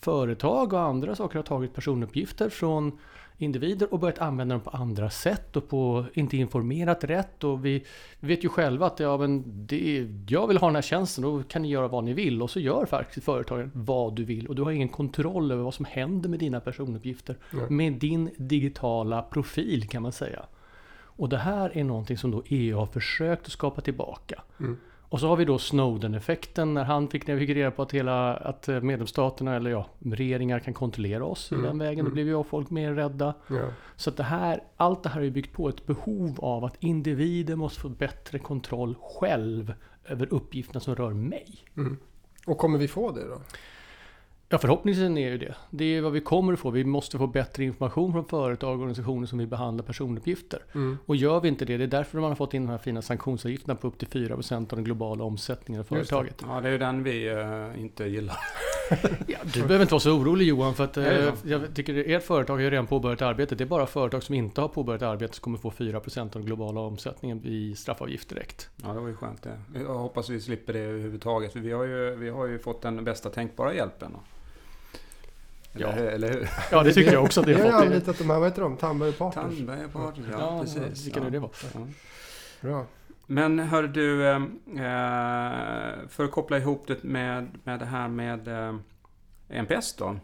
Företag 0.00 0.72
och 0.72 0.80
andra 0.80 1.14
saker 1.14 1.36
har 1.36 1.42
tagit 1.42 1.74
personuppgifter 1.74 2.48
från 2.48 2.98
individer 3.38 3.94
och 3.94 4.00
börjat 4.00 4.18
använda 4.18 4.54
dem 4.54 4.62
på 4.62 4.70
andra 4.70 5.10
sätt 5.10 5.56
och 5.56 5.68
på 5.68 6.04
inte 6.14 6.36
informerat 6.36 7.04
rätt. 7.04 7.44
Och 7.44 7.64
vi, 7.64 7.84
vet 8.20 8.44
ju 8.44 8.48
själva 8.48 8.86
att 8.86 9.00
ja, 9.00 9.16
men 9.16 9.42
det, 9.46 10.08
jag 10.28 10.46
vill 10.46 10.56
ha 10.56 10.68
den 10.68 10.74
här 10.74 10.82
tjänsten, 10.82 11.24
då 11.24 11.42
kan 11.42 11.62
ni 11.62 11.68
göra 11.68 11.88
vad 11.88 12.04
ni 12.04 12.12
vill. 12.12 12.42
Och 12.42 12.50
så 12.50 12.60
gör 12.60 12.86
faktiskt 12.86 13.24
företagen 13.24 13.70
vad 13.74 14.16
du 14.16 14.24
vill. 14.24 14.46
Och 14.46 14.54
du 14.54 14.62
har 14.62 14.70
ingen 14.70 14.88
kontroll 14.88 15.52
över 15.52 15.62
vad 15.62 15.74
som 15.74 15.84
händer 15.84 16.28
med 16.28 16.38
dina 16.38 16.60
personuppgifter. 16.60 17.36
Nej. 17.50 17.70
Med 17.70 17.92
din 17.92 18.30
digitala 18.36 19.22
profil 19.22 19.88
kan 19.88 20.02
man 20.02 20.12
säga. 20.12 20.46
Och 21.16 21.28
det 21.28 21.38
här 21.38 21.78
är 21.78 21.84
någonting 21.84 22.18
som 22.18 22.30
då 22.30 22.42
EU 22.46 22.78
har 22.78 22.86
försökt 22.86 23.46
att 23.46 23.52
skapa 23.52 23.80
tillbaka. 23.80 24.42
Mm. 24.60 24.76
Och 25.12 25.20
så 25.20 25.28
har 25.28 25.36
vi 25.36 25.44
då 25.44 25.58
Snowden-effekten 25.58 26.74
när 26.74 26.84
han 26.84 27.08
fick, 27.08 27.26
när 27.26 27.34
vi 27.34 27.46
fick 27.46 27.56
reda 27.56 27.70
på 27.70 27.82
att, 27.82 27.92
hela, 27.92 28.34
att 28.34 28.68
eh, 28.68 28.80
medlemsstaterna, 28.80 29.56
eller 29.56 29.70
ja, 29.70 29.86
regeringar 29.98 30.58
kan 30.58 30.74
kontrollera 30.74 31.24
oss 31.24 31.52
Mm, 31.52 31.64
i 31.64 31.68
den 31.68 31.78
vägen. 31.78 32.04
Då 32.04 32.10
mm. 32.10 32.12
blev 32.12 32.26
ju 32.26 32.44
folk 32.44 32.70
mer 32.70 32.92
rädda. 32.92 33.34
Ja. 33.48 33.68
Så 33.96 34.10
att 34.10 34.16
det 34.16 34.22
här, 34.22 34.62
allt 34.76 35.02
det 35.02 35.08
här 35.08 35.20
är 35.20 35.30
byggt 35.30 35.52
på 35.52 35.68
ett 35.68 35.86
behov 35.86 36.40
av 36.40 36.64
att 36.64 36.76
individer 36.80 37.56
måste 37.56 37.80
få 37.80 37.88
bättre 37.88 38.38
kontroll 38.38 38.94
själv 39.00 39.74
över 40.04 40.34
uppgifterna 40.34 40.80
som 40.80 40.94
rör 40.94 41.12
mig. 41.12 41.58
Mm. 41.76 41.96
Och 42.46 42.58
kommer 42.58 42.78
vi 42.78 42.88
få 42.88 43.12
det 43.12 43.28
då? 43.28 43.40
Ja, 44.52 44.58
förhoppningsvis 44.58 45.10
är 45.10 45.18
ju 45.18 45.38
det. 45.38 45.54
Det 45.70 45.84
är 45.84 46.00
vad 46.00 46.12
vi 46.12 46.20
kommer 46.20 46.52
att 46.52 46.58
få. 46.58 46.70
Vi 46.70 46.84
måste 46.84 47.18
få 47.18 47.26
bättre 47.26 47.64
information 47.64 48.12
från 48.12 48.24
företag 48.24 48.70
och 48.70 48.78
organisationer 48.78 49.26
som 49.26 49.38
vill 49.38 49.48
behandla 49.48 49.82
personuppgifter. 49.82 50.64
Mm. 50.74 50.98
Och 51.06 51.16
gör 51.16 51.40
vi 51.40 51.48
inte 51.48 51.64
det, 51.64 51.76
det 51.76 51.84
är 51.84 51.88
därför 51.88 52.20
man 52.20 52.30
har 52.30 52.36
fått 52.36 52.54
in 52.54 52.62
de 52.62 52.70
här 52.70 52.78
fina 52.78 53.02
sanktionsavgifterna 53.02 53.74
på 53.74 53.86
upp 53.86 53.98
till 53.98 54.08
4% 54.08 54.56
av 54.56 54.66
den 54.66 54.84
globala 54.84 55.24
omsättningen 55.24 55.80
av 55.80 55.98
Just 55.98 56.10
det. 56.10 56.16
företaget. 56.16 56.44
Ja, 56.48 56.60
det 56.60 56.68
är 56.68 56.72
ju 56.72 56.78
den 56.78 57.02
vi 57.02 57.28
eh, 57.28 57.80
inte 57.80 58.04
gillar. 58.04 58.36
Ja, 59.26 59.38
du 59.44 59.62
behöver 59.62 59.80
inte 59.80 59.92
vara 59.94 60.00
så 60.00 60.12
orolig 60.12 60.46
Johan, 60.46 60.74
för 60.74 60.84
att 60.84 60.94
det 60.94 61.32
så? 61.42 61.48
jag 61.48 61.74
tycker 61.74 62.00
att 62.00 62.06
ert 62.06 62.22
företag 62.22 62.54
har 62.54 62.60
ju 62.60 62.70
redan 62.70 62.86
påbörjat 62.86 63.22
arbetet. 63.22 63.58
Det 63.58 63.64
är 63.64 63.68
bara 63.68 63.86
företag 63.86 64.22
som 64.22 64.34
inte 64.34 64.60
har 64.60 64.68
påbörjat 64.68 65.02
arbetet 65.02 65.34
som 65.36 65.42
kommer 65.42 65.58
få 65.58 65.70
4% 65.70 66.20
av 66.20 66.28
den 66.30 66.44
globala 66.44 66.80
omsättningen 66.80 67.40
i 67.44 67.74
straffavgift 67.74 68.28
direkt. 68.28 68.70
Ja, 68.82 68.88
det 68.92 69.00
var 69.00 69.08
ju 69.08 69.14
skönt 69.14 69.42
det. 69.42 69.60
Jag 69.74 69.94
hoppas 69.94 70.30
vi 70.30 70.40
slipper 70.40 70.72
det 70.72 70.78
överhuvudtaget. 70.78 71.52
För 71.52 71.60
vi 71.60 71.72
har 71.72 71.84
ju, 71.84 72.16
vi 72.16 72.30
har 72.30 72.46
ju 72.46 72.58
fått 72.58 72.82
den 72.82 73.04
bästa 73.04 73.30
tänkbara 73.30 73.74
hjälpen. 73.74 74.16
Eller, 75.74 75.86
Ja. 75.86 75.92
hur- 75.92 76.06
eller 76.08 76.28
hur? 76.32 76.48
Ja, 76.70 76.82
det 76.82 76.92
tycker 76.92 77.12
jag 77.12 77.24
också 77.24 77.40
att 77.40 77.46
det 77.46 77.54
Vi 77.54 77.60
har 77.60 77.66
ju 77.66 77.72
har 77.72 77.80
fått. 77.80 77.88
anlitat 77.92 78.18
de 78.18 78.30
här, 78.30 78.38
vad 78.38 78.48
heter 78.48 78.62
de? 78.62 78.76
Tandberg 78.76 79.12
Partners. 79.12 79.44
Tandberg 79.56 79.88
Partners, 79.92 80.26
ja, 80.32 80.38
Ja, 80.38 80.60
precis. 80.60 81.06
vilka 81.06 81.20
ja. 81.20 81.24
nu 81.24 81.30
det 81.30 81.38
var. 81.38 81.50
Ja. 81.74 81.80
Bra. 82.60 82.84
Men 83.26 83.58
hör 83.58 83.82
du, 83.82 84.26
eh, 84.28 84.36
eh, 84.36 86.08
för 86.08 86.24
att 86.24 86.30
koppla 86.30 86.58
ihop 86.58 86.84
det 86.86 87.02
med, 87.02 87.48
med 87.64 87.78
det 87.78 87.86
här 87.86 88.08
med 88.08 88.48
eh, 88.48 88.74
NPS 89.48 89.94
då. 89.96 90.16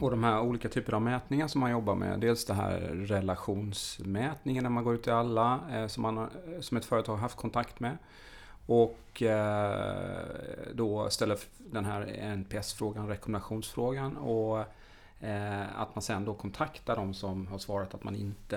Och 0.00 0.10
de 0.10 0.24
här 0.24 0.40
olika 0.40 0.68
typer 0.68 0.94
av 0.94 1.02
mätningar 1.02 1.48
som 1.48 1.60
man 1.60 1.70
jobbar 1.70 1.94
med. 1.94 2.20
Dels 2.20 2.44
det 2.46 2.54
här 2.54 2.78
relationsmätningen 2.94 4.62
när 4.62 4.70
man 4.70 4.84
går 4.84 4.94
ut 4.94 5.02
till 5.02 5.12
alla 5.12 5.60
eh, 5.72 5.86
som, 5.86 6.02
man, 6.02 6.16
har- 6.16 6.30
som 6.60 6.76
ett 6.76 6.84
företag 6.84 7.12
har 7.12 7.20
haft 7.20 7.36
kontakt 7.36 7.80
med. 7.80 7.98
Och 8.66 9.22
eh, 9.22 10.18
då 10.74 11.10
ställer 11.10 11.38
den 11.58 11.84
här 11.84 12.06
NPS-frågan, 12.36 13.08
rekommendationsfrågan. 13.08 14.16
Och 14.16 14.58
eh, 15.20 15.80
att 15.80 15.94
man 15.94 16.02
sen 16.02 16.24
då 16.24 16.34
kontaktar 16.34 16.96
de 16.96 17.14
som 17.14 17.46
har 17.46 17.58
svarat 17.58 17.94
att 17.94 18.04
man 18.04 18.14
inte 18.16 18.56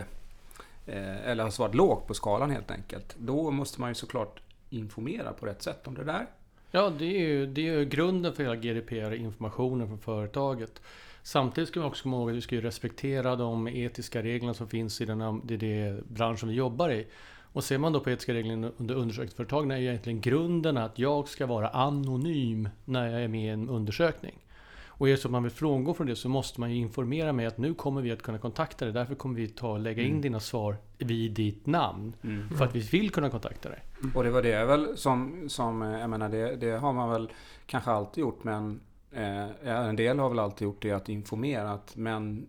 eh, 0.86 1.28
eller 1.30 1.44
har 1.44 1.50
svarat 1.52 1.76
lågt 1.76 2.08
på 2.08 2.14
skalan 2.14 2.52
helt 2.52 2.72
enkelt. 2.72 3.16
Då 3.20 3.52
måste 3.52 3.82
man 3.82 3.90
ju 3.90 3.96
såklart 3.96 4.40
informera 4.70 5.34
på 5.34 5.46
rätt 5.46 5.62
sätt 5.62 5.88
om 5.88 5.94
det 5.94 6.04
där. 6.04 6.28
Ja, 6.72 6.90
det 6.90 7.06
är 7.06 7.20
ju, 7.28 7.46
det 7.46 7.62
är 7.68 7.74
ju 7.80 7.86
grunden 7.86 8.34
för 8.34 8.44
hela 8.44 8.56
GDPR, 8.56 9.14
informationen 9.14 9.88
från 9.88 10.00
företaget. 10.00 10.82
Samtidigt 11.24 11.70
ska 11.70 11.80
vi 11.80 11.86
också 11.86 12.04
komma 12.04 12.18
ihåg 12.18 12.30
att 12.30 12.36
vi 12.36 12.42
ska 12.42 12.56
ju 12.56 12.62
respektera 12.62 13.36
de 13.36 13.68
etiska 13.68 14.24
reglerna 14.24 14.54
som 14.54 14.68
finns 14.68 15.02
i 15.02 15.06
den, 15.06 15.22
här- 15.22 15.52
i 15.52 15.58
det 15.58 16.04
branschen 16.08 16.50
vi 16.50 16.56
jobbar 16.56 16.90
i. 16.90 17.08
Och 17.54 17.64
ser 17.64 17.78
man 17.78 17.94
då 17.94 18.00
på 18.00 18.10
etiska 18.10 18.34
regler 18.34 18.72
under 18.78 18.96
undersökningsföretagen 18.96 19.72
är 19.72 19.78
ju 19.78 19.88
egentligen 19.88 20.22
grunden 20.22 20.78
att 20.78 21.00
jag 21.00 21.28
ska 21.28 21.46
vara 21.46 21.70
anonym 21.70 22.70
när 22.86 23.08
jag 23.12 23.24
är 23.24 23.28
med 23.28 23.46
i 23.46 23.48
en 23.48 23.70
undersökning. 23.70 24.44
Och 24.88 25.08
är 25.08 25.12
det 25.12 25.18
så 25.18 25.28
att 25.28 25.32
man 25.32 25.44
vill 25.44 25.52
frångå 25.52 25.94
från 25.94 26.08
det 26.08 26.16
så 26.16 26.30
måste 26.30 26.60
man 26.60 26.72
ju 26.72 26.78
informera 26.78 27.34
mig 27.34 27.46
att 27.46 27.58
nu 27.58 27.74
kommer 27.74 28.02
vi 28.02 28.12
att 28.12 28.22
kunna 28.22 28.38
kontakta 28.38 28.86
dig. 28.86 28.94
Därför 28.94 29.16
kommer 29.16 29.36
vi 29.36 29.48
ta 29.48 29.72
och 29.72 29.80
lägga 29.80 30.02
in 30.04 30.10
Mm. 30.10 30.22
dina 30.22 30.40
svar 30.40 30.78
vid 30.98 31.32
ditt 31.32 31.66
namn. 31.66 32.14
För 32.58 32.66
att 32.66 32.76
vi 32.76 32.80
vill 32.80 33.12
kunna 33.12 33.30
kontakta 33.30 33.70
dig. 33.70 33.80
Och 34.16 34.24
det 34.24 34.30
var 34.30 34.42
det 34.42 34.66
väl 34.66 34.98
som, 34.98 35.50
som 35.50 35.82
eh, 35.82 36.00
jag 36.00 36.10
menar 36.10 36.30
det, 36.30 36.56
det 36.56 36.72
har 36.72 36.94
man 36.94 37.10
väl 37.10 37.30
kanske 37.66 37.92
alltid 37.92 38.22
gjort 38.22 38.44
men 38.44 38.80
eh, 39.12 39.68
en 39.70 39.96
del 39.96 40.20
har 40.20 40.30
väl 40.30 40.40
alltid 40.40 40.66
gjort 40.66 40.82
det 40.82 40.92
att 40.92 41.10
informerat 41.10 41.94
men 41.96 42.48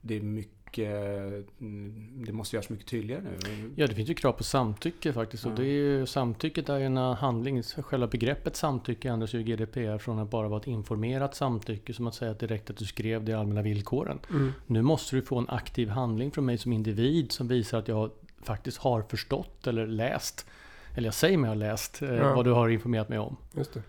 det 0.00 0.16
är 0.16 0.20
mycket, 0.20 0.55
mm, 0.84 2.24
det 2.26 2.32
måste 2.32 2.56
göras 2.56 2.68
mycket 2.68 2.86
tydligare 2.86 3.22
nu. 3.22 3.70
Ja, 3.76 3.86
det 3.86 3.94
finns 3.94 4.10
ju 4.10 4.14
krav 4.14 4.32
på 4.32 4.44
samtycke 4.44 5.12
faktiskt. 5.12 5.44
Och 5.46 5.52
Ja. 5.52 5.56
det 5.56 5.62
är 5.62 5.72
ju, 5.72 6.06
samtycket 6.06 6.68
är 6.68 6.78
ju 6.78 6.84
en 6.84 6.96
handling. 6.96 7.62
Själva 7.62 8.06
begreppet 8.06 8.56
samtycke 8.56 9.08
ändras 9.08 9.34
ju 9.34 9.40
i 9.40 9.42
GDPR 9.42 9.98
från 9.98 10.18
att 10.18 10.30
bara 10.30 10.48
vara 10.48 10.60
ett 10.60 10.66
informerat 10.66 11.34
samtycke, 11.34 11.94
som 11.94 12.06
att 12.06 12.14
säga 12.14 12.30
att 12.30 12.38
direkt 12.38 12.70
att 12.70 12.76
du 12.76 12.84
skrev 12.84 13.24
de 13.24 13.34
allmänna 13.34 13.62
villkoren. 13.62 14.18
Mm. 14.30 14.52
Nu 14.66 14.82
måste 14.82 15.16
du 15.16 15.22
få 15.22 15.38
en 15.38 15.48
aktiv 15.48 15.88
handling 15.88 16.30
från 16.30 16.44
mig 16.46 16.58
som 16.58 16.72
individ 16.72 17.32
som 17.32 17.48
visar 17.48 17.78
att 17.78 17.88
jag 17.88 18.10
faktiskt 18.42 18.78
har 18.78 19.02
förstått 19.02 19.66
eller 19.66 19.86
läst, 19.86 20.46
eller 20.94 21.06
jag 21.06 21.14
säger 21.14 21.38
mig 21.38 21.48
ha 21.48 21.54
läst, 21.54 22.02
eh, 22.02 22.14
Ja. 22.14 22.34
vad 22.34 22.44
du 22.44 22.50
har 22.52 22.68
informerat 22.68 23.08
mig 23.08 23.18
om. 23.18 23.36
Just 23.56 23.74
det. 23.74 23.82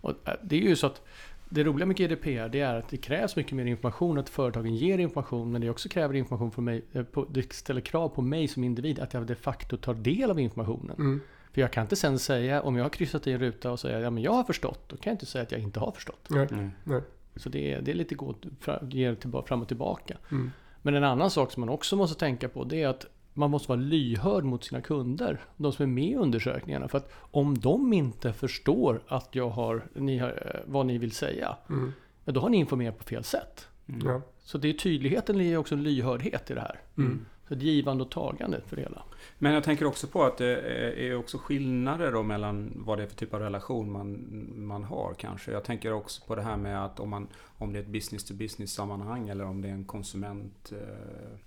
Och 0.00 0.10
eh, 0.24 0.34
det 0.42 0.56
är 0.56 0.68
ju 0.68 0.76
så 0.76 0.86
att 0.86 1.02
det 1.48 1.64
roliga 1.64 1.86
med 1.86 1.96
GDPR 1.96 2.48
det 2.48 2.60
är 2.60 2.74
att 2.74 2.88
det 2.88 2.96
krävs 2.96 3.36
mycket 3.36 3.52
mer 3.52 3.64
information, 3.64 4.18
att 4.18 4.28
företagen 4.28 4.74
ger 4.74 4.98
information, 4.98 5.52
men 5.52 5.60
det 5.60 5.70
också 5.70 5.88
kräver 5.88 6.14
information 6.14 6.50
från 6.50 6.64
mig, 6.64 6.84
eh, 6.92 7.04
det 7.30 7.52
ställer 7.52 7.80
krav 7.80 8.08
på 8.08 8.22
mig 8.22 8.48
som 8.48 8.64
individ 8.64 9.00
att 9.00 9.14
jag 9.14 9.26
de 9.26 9.34
facto 9.34 9.76
tar 9.76 9.94
del 9.94 10.30
av 10.30 10.40
informationen. 10.40 10.96
Mm. 10.98 11.20
För 11.52 11.60
jag 11.60 11.72
kan 11.72 11.82
inte 11.82 11.96
sen 11.96 12.18
säga, 12.18 12.62
om 12.62 12.76
jag 12.76 12.84
har 12.84 12.90
kryssat 12.90 13.26
i 13.26 13.32
en 13.32 13.40
ruta 13.40 13.70
och 13.70 13.80
säga 13.80 14.00
ja 14.00 14.10
men 14.10 14.22
jag 14.22 14.32
har 14.32 14.44
förstått, 14.44 14.88
då 14.88 14.96
kan 14.96 15.10
jag 15.10 15.14
inte 15.14 15.26
säga 15.26 15.42
att 15.42 15.52
jag 15.52 15.60
inte 15.60 15.80
har 15.80 15.92
förstått. 15.92 16.26
Nej. 16.28 16.48
Mm. 16.50 16.70
Nej. 16.84 17.00
Så 17.36 17.48
det 17.48 17.72
är, 17.72 17.82
det 17.82 17.90
är 17.90 17.94
lite 17.94 18.14
gå 18.14 18.34
fram 19.46 19.62
och 19.62 19.68
tillbaka. 19.68 20.16
Mm. 20.30 20.50
Men 20.82 20.94
en 20.94 21.04
annan 21.04 21.30
sak 21.30 21.52
som 21.52 21.60
man 21.60 21.68
också 21.68 21.96
måste 21.96 22.20
tänka 22.20 22.48
på 22.48 22.64
det 22.64 22.82
är 22.82 22.88
att 22.88 23.06
man 23.38 23.50
måste 23.50 23.68
vara 23.68 23.80
lyhörd 23.80 24.44
mot 24.44 24.64
sina 24.64 24.80
kunder. 24.80 25.40
De 25.56 25.72
som 25.72 25.82
är 25.82 25.86
med 25.86 26.10
i 26.10 26.14
undersökningarna. 26.14 26.88
För 26.88 26.98
att 26.98 27.12
om 27.30 27.58
de 27.58 27.92
inte 27.92 28.32
förstår 28.32 29.00
att 29.08 29.28
jag 29.32 29.50
har, 29.50 29.86
ni 29.94 30.18
har 30.18 30.28
eh, 30.28 30.60
vad 30.66 30.86
ni 30.86 30.98
vill 30.98 31.12
säga. 31.12 31.56
Mm. 31.68 31.92
Ja, 32.24 32.32
då 32.32 32.40
har 32.40 32.48
ni 32.48 32.56
informerat 32.56 32.98
på 32.98 33.04
fel 33.04 33.24
sätt. 33.24 33.68
Mm. 33.88 34.06
Ja. 34.06 34.22
Så 34.38 34.58
det 34.58 34.68
är 34.68 34.72
tydligheten 34.72 35.40
är 35.40 35.56
också 35.56 35.74
en 35.74 35.82
lyhördhet 35.82 36.50
i 36.50 36.54
det 36.54 36.60
här. 36.60 36.80
Mm. 36.96 37.26
Så 37.48 37.54
ett 37.54 37.62
givande 37.62 38.04
och 38.04 38.10
tagande 38.10 38.60
för 38.66 38.76
det 38.76 38.82
hela. 38.82 39.02
Men 39.38 39.52
jag 39.52 39.64
tänker 39.64 39.84
också 39.84 40.06
på 40.06 40.24
att 40.24 40.38
det 40.38 40.60
är 41.08 41.16
också 41.16 41.38
skillnader 41.38 42.12
då 42.12 42.22
mellan 42.22 42.72
vad 42.76 42.98
det 42.98 43.02
är 43.02 43.06
för 43.06 43.16
typ 43.16 43.34
av 43.34 43.40
relation 43.40 43.92
man, 43.92 44.26
man 44.56 44.84
har 44.84 45.14
kanske. 45.18 45.52
Jag 45.52 45.64
tänker 45.64 45.92
också 45.92 46.22
på 46.26 46.34
det 46.34 46.42
här 46.42 46.56
med 46.56 46.84
att 46.84 47.00
om, 47.00 47.10
man, 47.10 47.28
om 47.58 47.72
det 47.72 47.78
är 47.78 47.82
ett 47.82 47.88
business 47.88 48.24
to 48.24 48.34
business 48.34 48.72
sammanhang 48.72 49.28
eller 49.28 49.44
om 49.44 49.62
det 49.62 49.68
är 49.68 49.72
en 49.72 49.84
konsument, 49.84 50.72
eh, 50.72 51.38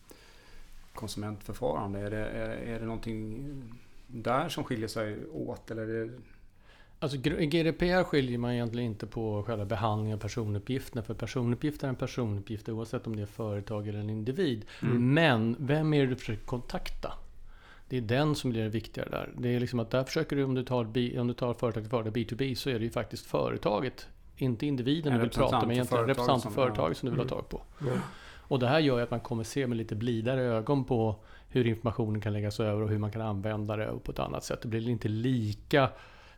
konsumentförfarande. 0.93 2.00
Är 2.00 2.10
det, 2.12 2.25
är, 2.25 2.50
är 2.50 2.79
det 2.79 2.86
någonting 2.86 3.45
där 4.07 4.50
som 4.50 4.63
skiljer 4.63 4.88
sig 4.88 5.17
åt? 5.31 5.71
Eller 5.71 5.81
är 5.81 6.05
det, 6.05 6.12
Alltså 7.00 7.17
GDPR 7.17 8.03
skiljer 8.03 8.38
man 8.38 8.51
egentligen 8.51 8.88
inte 8.91 9.07
på 9.07 9.43
själva 9.43 9.65
behandlingen 9.65 10.17
av 10.17 10.21
personuppgifterna. 10.21 11.03
För 11.03 11.13
personuppgifter 11.13 11.88
är 11.88 11.89
en 11.89 11.95
personuppgift 11.95 12.69
oavsett 12.69 13.07
om 13.07 13.15
det 13.15 13.21
är 13.21 13.25
företag 13.25 13.88
eller 13.88 14.00
en 14.00 14.10
individ. 14.10 14.65
Mm. 14.81 15.13
Men 15.13 15.55
vem 15.60 15.93
är 15.93 16.01
det 16.01 16.07
du 16.07 16.15
försöker 16.15 16.45
kontakta? 16.45 17.13
Det 17.89 17.98
är 17.98 18.01
den 18.01 18.36
som 18.36 18.50
blir 18.51 18.63
det 18.63 18.69
viktigare 18.69 19.10
där. 19.10 19.29
Det 19.38 19.55
är 19.55 19.60
liksom 19.60 19.79
att 19.79 19.89
där 19.89 20.03
försöker 20.03 20.36
du, 20.36 20.43
om 20.43 20.53
du 20.55 20.63
tar, 20.63 20.83
om 21.19 21.27
du 21.27 21.33
tar 21.33 21.53
företag 21.53 21.83
till 21.83 21.89
företag, 21.89 22.13
B2B, 22.17 22.55
så 22.55 22.69
är 22.69 22.74
det 22.79 22.86
ju 22.86 22.91
faktiskt 22.91 23.25
företaget, 23.25 24.07
inte 24.38 24.65
individen 24.65 25.13
En 25.13 25.19
du 25.19 25.25
vill 25.25 25.31
prata 25.38 25.65
med, 25.65 25.74
egentligen 25.74 25.88
företaget 25.88 26.10
representant 26.10 26.43
för 26.43 26.50
som- 26.50 26.55
företaget 26.55 26.98
som 26.98 27.05
du 27.10 27.15
vill 27.15 27.19
ha 27.19 27.36
Mm. 27.38 27.41
tag 27.43 27.50
på. 27.50 27.62
Ja. 27.79 28.01
Och 28.51 28.60
det 28.60 28.67
här 28.67 28.79
gör 28.79 28.98
ju 28.98 29.03
att 29.03 29.12
man 29.12 29.20
kommer 29.20 29.43
se 29.43 29.67
med 29.67 29.77
lite 29.77 29.96
blidare 29.96 30.41
ögon 30.41 30.84
på 30.84 31.15
hur 31.50 31.67
informationen 31.67 32.22
kan 32.22 32.34
läggas 32.34 32.60
över 32.60 32.81
och 32.81 32.89
hur 32.89 32.98
man 32.98 33.12
kan 33.12 33.22
använda 33.22 33.75
det 33.75 33.93
på 34.03 34.12
ett 34.12 34.20
annat 34.20 34.43
sätt. 34.43 34.60
Det 34.62 34.67
blir 34.67 34.89
inte 34.89 35.08
lika 35.08 35.89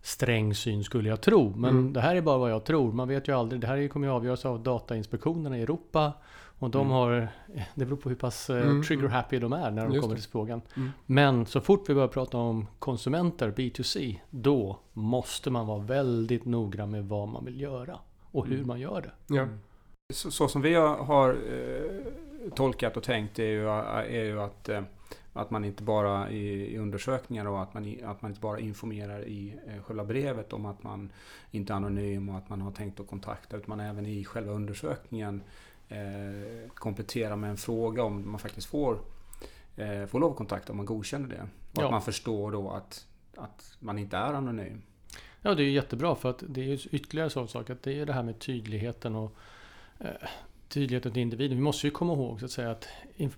sträng 0.02 0.56
syn 0.56 0.84
skulle 0.84 1.10
jag 1.10 1.22
tro. 1.22 1.54
Men 1.56 1.70
Mm. 1.70 1.94
det 1.94 2.02
här 2.02 2.16
är 2.16 2.22
bara 2.22 2.38
vad 2.38 2.52
jag 2.52 2.64
tror. 2.64 2.92
Man 2.92 3.08
vet 3.08 3.28
ju 3.28 3.36
aldrig. 3.38 3.62
Det 3.62 3.68
här 3.68 3.88
kommer 3.88 4.08
ju 4.08 4.14
avgöras 4.14 4.46
av 4.46 4.64
Datainspektionerna 4.64 5.58
i 5.58 5.62
Europa. 5.62 6.14
Och 6.60 6.70
de 6.70 6.82
Mm. 6.82 6.92
har, 6.92 7.28
det 7.76 7.86
beror 7.86 7.98
på 7.98 8.10
hur 8.10 8.16
pass 8.16 8.50
eh, 8.50 8.62
Mm, 8.62 8.84
trigger 8.84 9.02
mm. 9.04 9.12
happy 9.14 9.40
de 9.40 9.54
är 9.54 9.72
när 9.72 9.84
de 9.86 9.94
Just 9.94 10.02
kommer 10.02 10.16
till 10.16 10.30
frågan. 10.30 10.62
Mm. 10.76 10.90
Men 11.06 11.46
så 11.46 11.62
fort 11.62 11.90
vi 11.90 11.94
börjar 11.94 12.08
prata 12.08 12.38
om 12.38 12.68
konsumenter, 12.80 13.52
B2C, 13.52 14.16
då 14.30 14.80
måste 14.94 15.50
man 15.50 15.68
vara 15.68 15.80
väldigt 15.80 16.46
noggrann 16.46 16.92
med 16.92 17.06
vad 17.08 17.28
man 17.28 17.46
vill 17.46 17.62
göra 17.62 17.98
och 18.32 18.48
hur 18.48 18.66
man 18.66 18.80
gör 18.80 19.02
det. 19.02 19.36
Ja. 19.36 19.48
Så, 20.12 20.32
så 20.32 20.48
som 20.48 20.62
vi 20.62 20.74
har, 20.74 20.98
har 20.98 21.30
eh, 21.30 22.52
tolkat 22.56 22.98
och 22.98 23.04
tänkt 23.04 23.40
är 23.40 23.44
ju, 23.44 23.68
är 23.70 24.24
ju 24.24 24.42
att, 24.42 24.70
eh, 24.70 24.82
att 25.34 25.52
man 25.52 25.66
inte 25.66 25.84
bara 25.84 26.30
i, 26.30 26.74
i 26.74 26.78
undersökningar 26.78 27.46
och 27.46 27.62
att 27.62 27.74
man, 27.74 27.86
i- 27.86 28.04
att 28.04 28.22
man 28.22 28.32
inte 28.32 28.42
bara 28.42 28.60
informerar 28.60 29.24
i 29.28 29.56
eh, 29.68 29.84
själva 29.84 30.04
brevet 30.04 30.54
om 30.54 30.66
att 30.66 30.84
man 30.84 31.12
inte 31.52 31.74
är 31.74 31.78
anonym 31.78 32.30
och 32.30 32.38
att 32.38 32.50
man 32.50 32.62
har 32.62 32.72
tänkt 32.72 33.00
att 33.00 33.08
kontakta 33.08 33.58
utan 33.58 33.70
man 33.78 33.80
även 33.80 34.06
i 34.06 34.26
själva 34.26 34.52
undersökningen 34.54 35.44
eh, 35.90 36.70
kompletterar 36.74 37.36
med 37.36 37.50
en 37.50 37.58
fråga 37.58 38.04
om 38.04 38.32
man 38.32 38.40
faktiskt 38.40 38.68
får, 38.68 39.00
eh, 39.78 40.06
får 40.06 40.20
lov 40.20 40.32
att 40.32 40.38
kontakta 40.38 40.72
om 40.74 40.78
man 40.78 40.86
godkänner 40.86 41.28
det. 41.30 41.42
Och 41.72 41.78
Ja. 41.82 41.86
att 41.86 41.92
man 41.92 42.02
förstår 42.02 42.52
då 42.52 42.70
att, 42.72 43.08
att 43.38 43.78
man 43.80 43.98
inte 44.00 44.18
är 44.18 44.34
anonym. 44.34 44.82
Ja, 45.42 45.56
det 45.56 45.64
är 45.64 45.70
jättebra 45.70 46.16
för 46.16 46.30
att 46.30 46.44
det 46.48 46.74
är 46.74 46.96
ytterligare 46.96 47.30
sån 47.30 47.48
sak 47.48 47.70
att 47.70 47.84
det 47.84 48.00
är 48.00 48.06
det 48.06 48.14
här 48.14 48.24
med 48.24 48.40
tydligheten 48.40 49.16
och 49.16 49.36
tydligheten 50.74 51.12
till 51.12 51.22
individen. 51.22 51.58
Vi 51.58 51.64
måste 51.64 51.88
ju 51.88 51.92
komma 51.92 52.14
ihåg 52.14 52.40
så 52.40 52.46
att 52.46 52.52
säga 52.52 52.72
att 52.72 52.88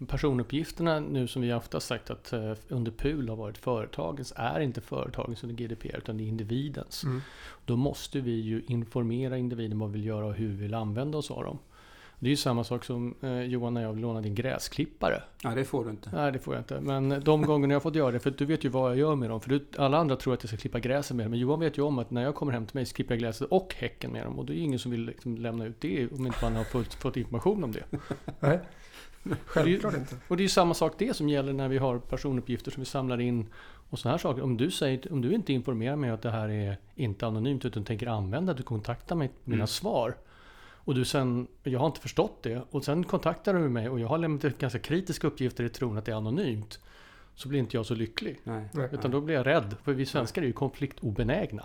personuppgifterna 0.07 1.00
nu 1.00 1.27
som 1.27 1.41
vi 1.41 1.53
ofta 1.53 1.79
sagt 1.79 2.10
att 2.10 2.34
eh, 2.34 2.53
under 2.67 2.91
PUL 2.91 3.29
har 3.29 3.36
varit 3.36 3.57
företagens 3.57 4.34
är 4.36 4.60
inte 4.60 4.81
företagens 4.81 5.43
under 5.43 5.55
GDPR 5.55 5.98
utan 5.98 6.17
det 6.17 6.24
är 6.24 6.27
individens. 6.27 7.03
Mm. 7.03 7.22
Då 7.65 7.75
måste 7.75 8.19
vi 8.19 8.31
ju 8.31 8.63
informera 8.67 9.38
individen 9.38 9.79
vad 9.79 9.91
vi 9.91 10.00
vill 10.00 10.07
göra 10.07 10.25
och 10.25 10.34
hur 10.34 10.48
vi 10.48 10.55
vill 10.55 10.74
använda 10.74 11.17
oss 11.17 11.31
av 11.31 11.43
dem. 11.43 11.60
Det 12.19 12.27
är 12.27 12.29
ju 12.29 12.36
samma 12.38 12.63
sak 12.63 12.84
som 12.86 13.15
eh, 13.22 13.41
Johan 13.41 13.74
när 13.74 13.81
jag 13.81 14.00
lånade 14.00 14.24
din 14.27 14.36
gräsklippare. 14.36 15.24
Ja, 15.43 15.50
det 15.50 15.65
får 15.65 15.86
du 15.86 15.91
inte. 15.91 16.10
Nej, 16.13 16.31
det 16.31 16.39
får 16.39 16.53
jag 16.53 16.62
inte. 16.62 16.81
Men 16.81 17.22
de 17.24 17.41
gångerna 17.41 17.74
jag 17.74 17.75
har 17.75 17.81
fått 17.81 17.95
göra 17.95 18.12
det, 18.12 18.19
för 18.19 18.31
du 18.31 18.45
vet 18.45 18.63
ju 18.65 18.69
vad 18.69 18.91
jag 18.91 18.98
gör 18.98 19.15
med 19.15 19.29
dem. 19.29 19.41
För 19.41 19.50
du, 19.50 19.65
alla 19.77 19.98
andra 19.98 20.15
tror 20.15 20.34
att 20.34 20.43
jag 20.43 20.50
ska 20.50 20.57
klippa 20.57 20.79
gräset 20.79 21.15
med 21.17 21.25
dem. 21.25 21.31
Men 21.31 21.39
Johan 21.39 21.60
vet 21.60 21.77
ju 21.77 21.81
om 21.81 22.00
att 22.00 22.12
när 22.12 22.24
jag 22.24 22.36
kommer 22.36 22.51
hem 22.53 22.65
till 22.65 22.75
mig 22.75 22.86
så 22.86 22.95
klipper 22.95 23.13
jag 23.15 23.22
gräset 23.22 23.48
och 23.51 23.75
häcken 23.77 24.12
med 24.12 24.25
dem. 24.25 24.39
Och 24.39 24.45
det 24.45 24.53
är 24.53 24.55
ju 24.55 24.62
ingen 24.63 24.79
som 24.79 24.91
vill 24.91 25.05
liksom 25.05 25.38
lämna 25.38 25.65
ut 25.65 25.81
det 25.81 26.07
om 26.12 26.25
inte 26.27 26.39
man 26.41 26.55
har 26.55 26.63
fått, 26.63 26.93
fått 26.93 27.17
information 27.17 27.63
om 27.63 27.72
det. 27.72 27.84
Nej, 28.39 28.60
självklart 29.45 29.93
inte. 29.95 30.15
Och 30.27 30.38
det 30.38 30.41
är 30.41 30.45
ju 30.45 30.50
samma 30.50 30.74
sak 30.74 30.93
det 30.98 31.15
som 31.15 31.29
gäller 31.29 31.53
när 31.53 31.67
vi 31.67 31.77
har 31.77 32.00
personuppgifter 32.00 32.72
som 32.72 32.81
vi 32.81 32.86
samlar 32.86 33.22
in 33.22 33.45
och 33.89 34.00
sådana 34.00 34.13
här 34.13 34.22
saker. 34.22 34.41
Om 34.41 34.57
du, 34.57 34.72
säger, 34.72 35.12
om 35.13 35.22
du 35.22 35.34
inte 35.34 35.53
informerar 35.53 35.95
mig 35.95 36.10
att 36.10 36.22
det 36.22 36.31
här 36.31 36.50
är 36.50 36.77
inte 36.95 37.27
anonymt 37.27 37.65
utan 37.65 37.84
tänker 37.86 38.07
använda, 38.07 38.53
du 38.53 38.63
kontaktar 38.63 39.15
mig 39.15 39.27
med 39.27 39.36
mina 39.43 39.55
Mm. 39.55 39.67
svar. 39.67 40.15
Och 40.85 40.95
du 40.95 41.05
sen, 41.05 41.47
jag 41.63 41.79
har 41.79 41.87
inte 41.87 41.99
förstått 41.99 42.43
det. 42.43 42.61
Och 42.71 42.85
sen 42.85 43.03
kontaktar 43.03 43.53
du 43.53 43.59
mig 43.69 43.89
och 43.89 43.99
jag 43.99 44.07
har 44.07 44.17
lämnat 44.17 44.45
ut 44.45 44.57
ganska 44.57 44.79
kritiska 44.79 45.27
uppgifter 45.27 45.63
i 45.63 45.69
tron 45.69 45.97
att 45.97 46.05
det 46.05 46.11
är 46.11 46.15
anonymt. 46.15 46.79
Så 47.35 47.49
blir 47.49 47.59
inte 47.59 47.77
jag 47.77 47.85
så 47.85 47.95
lycklig. 47.95 48.39
Nej. 48.43 48.69
Nej. 48.73 48.89
Utan 48.91 49.11
då 49.11 49.21
blir 49.21 49.35
jag 49.35 49.45
rädd. 49.45 49.75
För 49.83 49.93
vi 49.93 50.05
svenskar 50.05 50.41
är 50.41 50.45
ju 50.45 50.53
konfliktobenägna. 50.53 51.63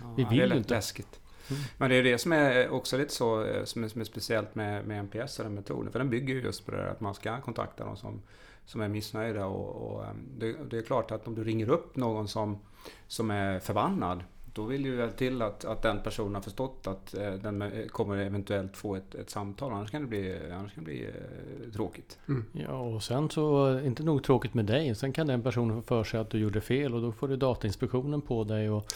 Ja, 0.00 0.14
Vi 0.16 0.22
det 0.24 0.30
vill 0.30 0.40
är 0.40 0.46
ju 0.46 0.56
inte. 0.58 0.74
läskigt. 0.74 1.20
Mm. 1.50 1.62
Men 1.78 1.90
det 1.90 1.96
är 1.96 2.02
det 2.02 2.18
som 2.18 2.32
är 2.32 2.68
också 2.68 2.96
lite 2.96 3.14
så 3.14 3.44
eh, 3.44 3.64
som 3.64 3.84
är, 3.84 3.88
som 3.88 4.00
är 4.00 4.04
speciellt 4.04 4.54
med, 4.54 4.86
med 4.86 4.98
NPS 5.04 5.38
och 5.38 5.44
den 5.44 5.54
metoden. 5.54 5.92
För 5.92 5.98
den 5.98 6.10
bygger 6.10 6.34
ju 6.34 6.42
just 6.42 6.66
på 6.66 6.70
det 6.70 6.76
där 6.76 6.86
att 6.86 7.00
man 7.00 7.14
ska 7.14 7.40
kontakta 7.40 7.84
de 7.84 7.96
som, 7.96 8.22
som 8.66 8.80
är 8.80 8.88
missnöjda. 8.88 9.46
Och, 9.46 9.92
och 9.92 10.04
ehm, 10.06 10.16
det, 10.38 10.56
det 10.70 10.78
är 10.78 10.82
klart 10.82 11.10
att 11.10 11.26
om 11.26 11.34
du 11.34 11.44
ringer 11.44 11.68
upp 11.68 11.96
någon 11.96 12.28
som, 12.28 12.58
som 13.06 13.30
är 13.30 13.58
förbannad 13.60 14.24
då 14.58 14.64
vill 14.64 14.84
ju 14.84 14.96
väl 14.96 15.10
till 15.12 15.42
att, 15.42 15.64
att 15.64 15.82
den 15.82 16.02
personen 16.02 16.34
har 16.34 16.42
förstått 16.42 16.86
att 16.86 17.14
eh, 17.14 17.32
den 17.32 17.62
eh, 17.62 17.86
kommer 17.86 18.16
eventuellt 18.16 18.76
få 18.76 18.96
ett, 18.96 19.14
ett 19.14 19.30
samtal. 19.30 19.72
Annars 19.72 19.90
kan 19.90 20.02
det 20.02 20.08
bli, 20.08 20.38
annars 20.52 20.74
kan 20.74 20.84
det 20.84 20.90
bli 20.90 21.04
eh, 21.04 21.72
tråkigt. 21.72 22.18
Ja, 22.52 22.80
och 22.80 23.02
sen 23.02 23.30
så, 23.30 23.78
inte 23.80 24.02
nog 24.02 24.24
tråkigt 24.24 24.54
med 24.54 24.64
dig. 24.64 24.94
Sen 24.94 25.12
kan 25.12 25.26
den 25.26 25.42
personen 25.42 25.76
få 25.76 25.82
för 25.82 26.04
sig 26.04 26.20
att 26.20 26.30
du 26.30 26.38
gjorde 26.38 26.60
fel 26.60 26.94
och 26.94 27.02
då 27.02 27.12
får 27.12 27.28
du 27.28 27.36
Datainspektionen 27.36 28.20
på 28.20 28.44
dig 28.44 28.70
och 28.70 28.86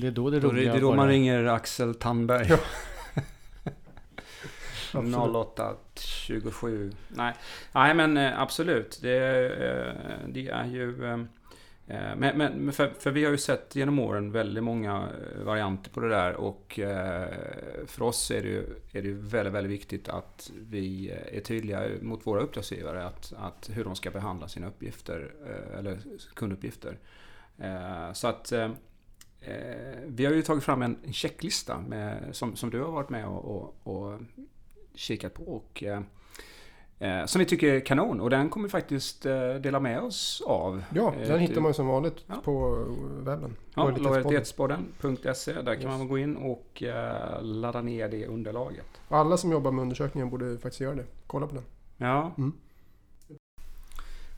det 0.00 0.06
är 0.06 0.10
då 0.10 0.30
det 0.30 0.40
roliga 0.40 0.72
det 0.72 0.78
är 0.78 0.80
då 0.80 0.88
man 0.88 0.96
börjar. 0.96 1.10
ringer 1.10 1.44
Axel 1.44 1.94
Tandberg. 1.94 2.50
08 5.34 5.76
27. 5.94 6.92
Nej, 7.08 7.34
Nej 7.72 7.94
men 7.94 8.16
eh, 8.16 8.40
absolut. 8.40 8.98
Det, 9.02 9.16
eh, 9.16 10.28
det 10.28 10.48
är 10.48 10.64
ju... 10.64 11.26
Eh, 11.88 12.16
men, 12.16 12.38
men 12.38 12.72
för, 12.72 12.88
för 12.88 13.10
vi 13.10 13.24
har 13.24 13.30
ju 13.30 13.38
sett 13.38 13.76
genom 13.76 13.98
åren 13.98 14.32
väldigt 14.32 14.64
många 14.64 15.08
eh, 15.36 15.42
varianter 15.42 15.90
på 15.90 16.00
det 16.00 16.08
där 16.08 16.34
och 16.34 16.78
eh, 16.78 17.28
för 17.86 18.02
oss 18.02 18.30
är 18.30 18.42
det 18.42 18.48
ju, 18.48 18.62
är 18.92 19.02
det 19.02 19.08
ju 19.08 19.14
väldigt, 19.14 19.54
väldigt 19.54 19.72
viktigt 19.72 20.08
att 20.08 20.50
vi 20.54 21.10
är 21.10 21.40
tydliga 21.40 21.88
mot 22.00 22.26
våra 22.26 22.40
uppdragsgivare 22.40 23.06
att, 23.06 23.32
att 23.36 23.70
hur 23.72 23.84
de 23.84 23.96
ska 23.96 24.10
behandla 24.10 24.48
sina 24.48 24.68
uppgifter 24.68 25.32
eller 25.78 25.98
kunduppgifter. 26.34 26.98
Så 28.12 28.28
att 28.28 28.52
vi 30.06 30.24
har 30.24 30.32
ju 30.32 30.42
tagit 30.42 30.64
fram 30.64 30.82
en 30.82 30.98
checklista 31.12 31.80
med, 31.80 32.36
som, 32.36 32.56
som 32.56 32.70
du 32.70 32.80
har 32.80 32.92
varit 32.92 33.10
med 33.10 33.26
och, 33.26 33.44
och, 33.44 33.76
och 33.82 34.20
kikat 34.94 35.34
på 35.34 35.42
och 35.42 35.84
som 37.26 37.38
vi 37.38 37.44
tycker 37.44 37.72
är 37.74 37.80
kanon 37.80 38.20
och 38.20 38.30
den 38.30 38.48
kommer 38.50 38.68
vi 38.68 38.70
faktiskt 38.70 39.26
eh, 39.26 39.54
dela 39.54 39.80
med 39.80 40.00
oss 40.00 40.42
av. 40.46 40.82
Ja, 40.94 41.14
Eh, 41.14 41.28
den 41.28 41.38
hittar 41.40 41.60
man 41.60 41.74
som 41.74 41.86
vanligt 41.86 42.24
Ja. 42.26 42.34
på 42.44 42.70
webben. 43.20 43.56
Ja, 43.74 43.84
Lojalitetspodden. 43.90 44.86
lojalitetspodden.se. 45.02 45.52
Där 45.52 45.74
kan 45.74 45.90
Yes. 45.90 45.98
man 45.98 46.08
gå 46.08 46.18
in 46.18 46.36
och 46.36 46.82
eh, 46.82 47.42
ladda 47.42 47.82
ner 47.82 48.08
det 48.08 48.26
underlaget. 48.26 48.86
Alla 49.08 49.36
som 49.36 49.52
jobbar 49.52 49.70
med 49.72 49.82
undersökningen 49.82 50.30
borde 50.30 50.58
faktiskt 50.58 50.80
göra 50.80 50.94
det. 50.94 51.04
Kolla 51.26 51.46
på 51.46 51.54
den. 51.54 51.64
Ja. 51.96 52.32
Mm. 52.38 52.52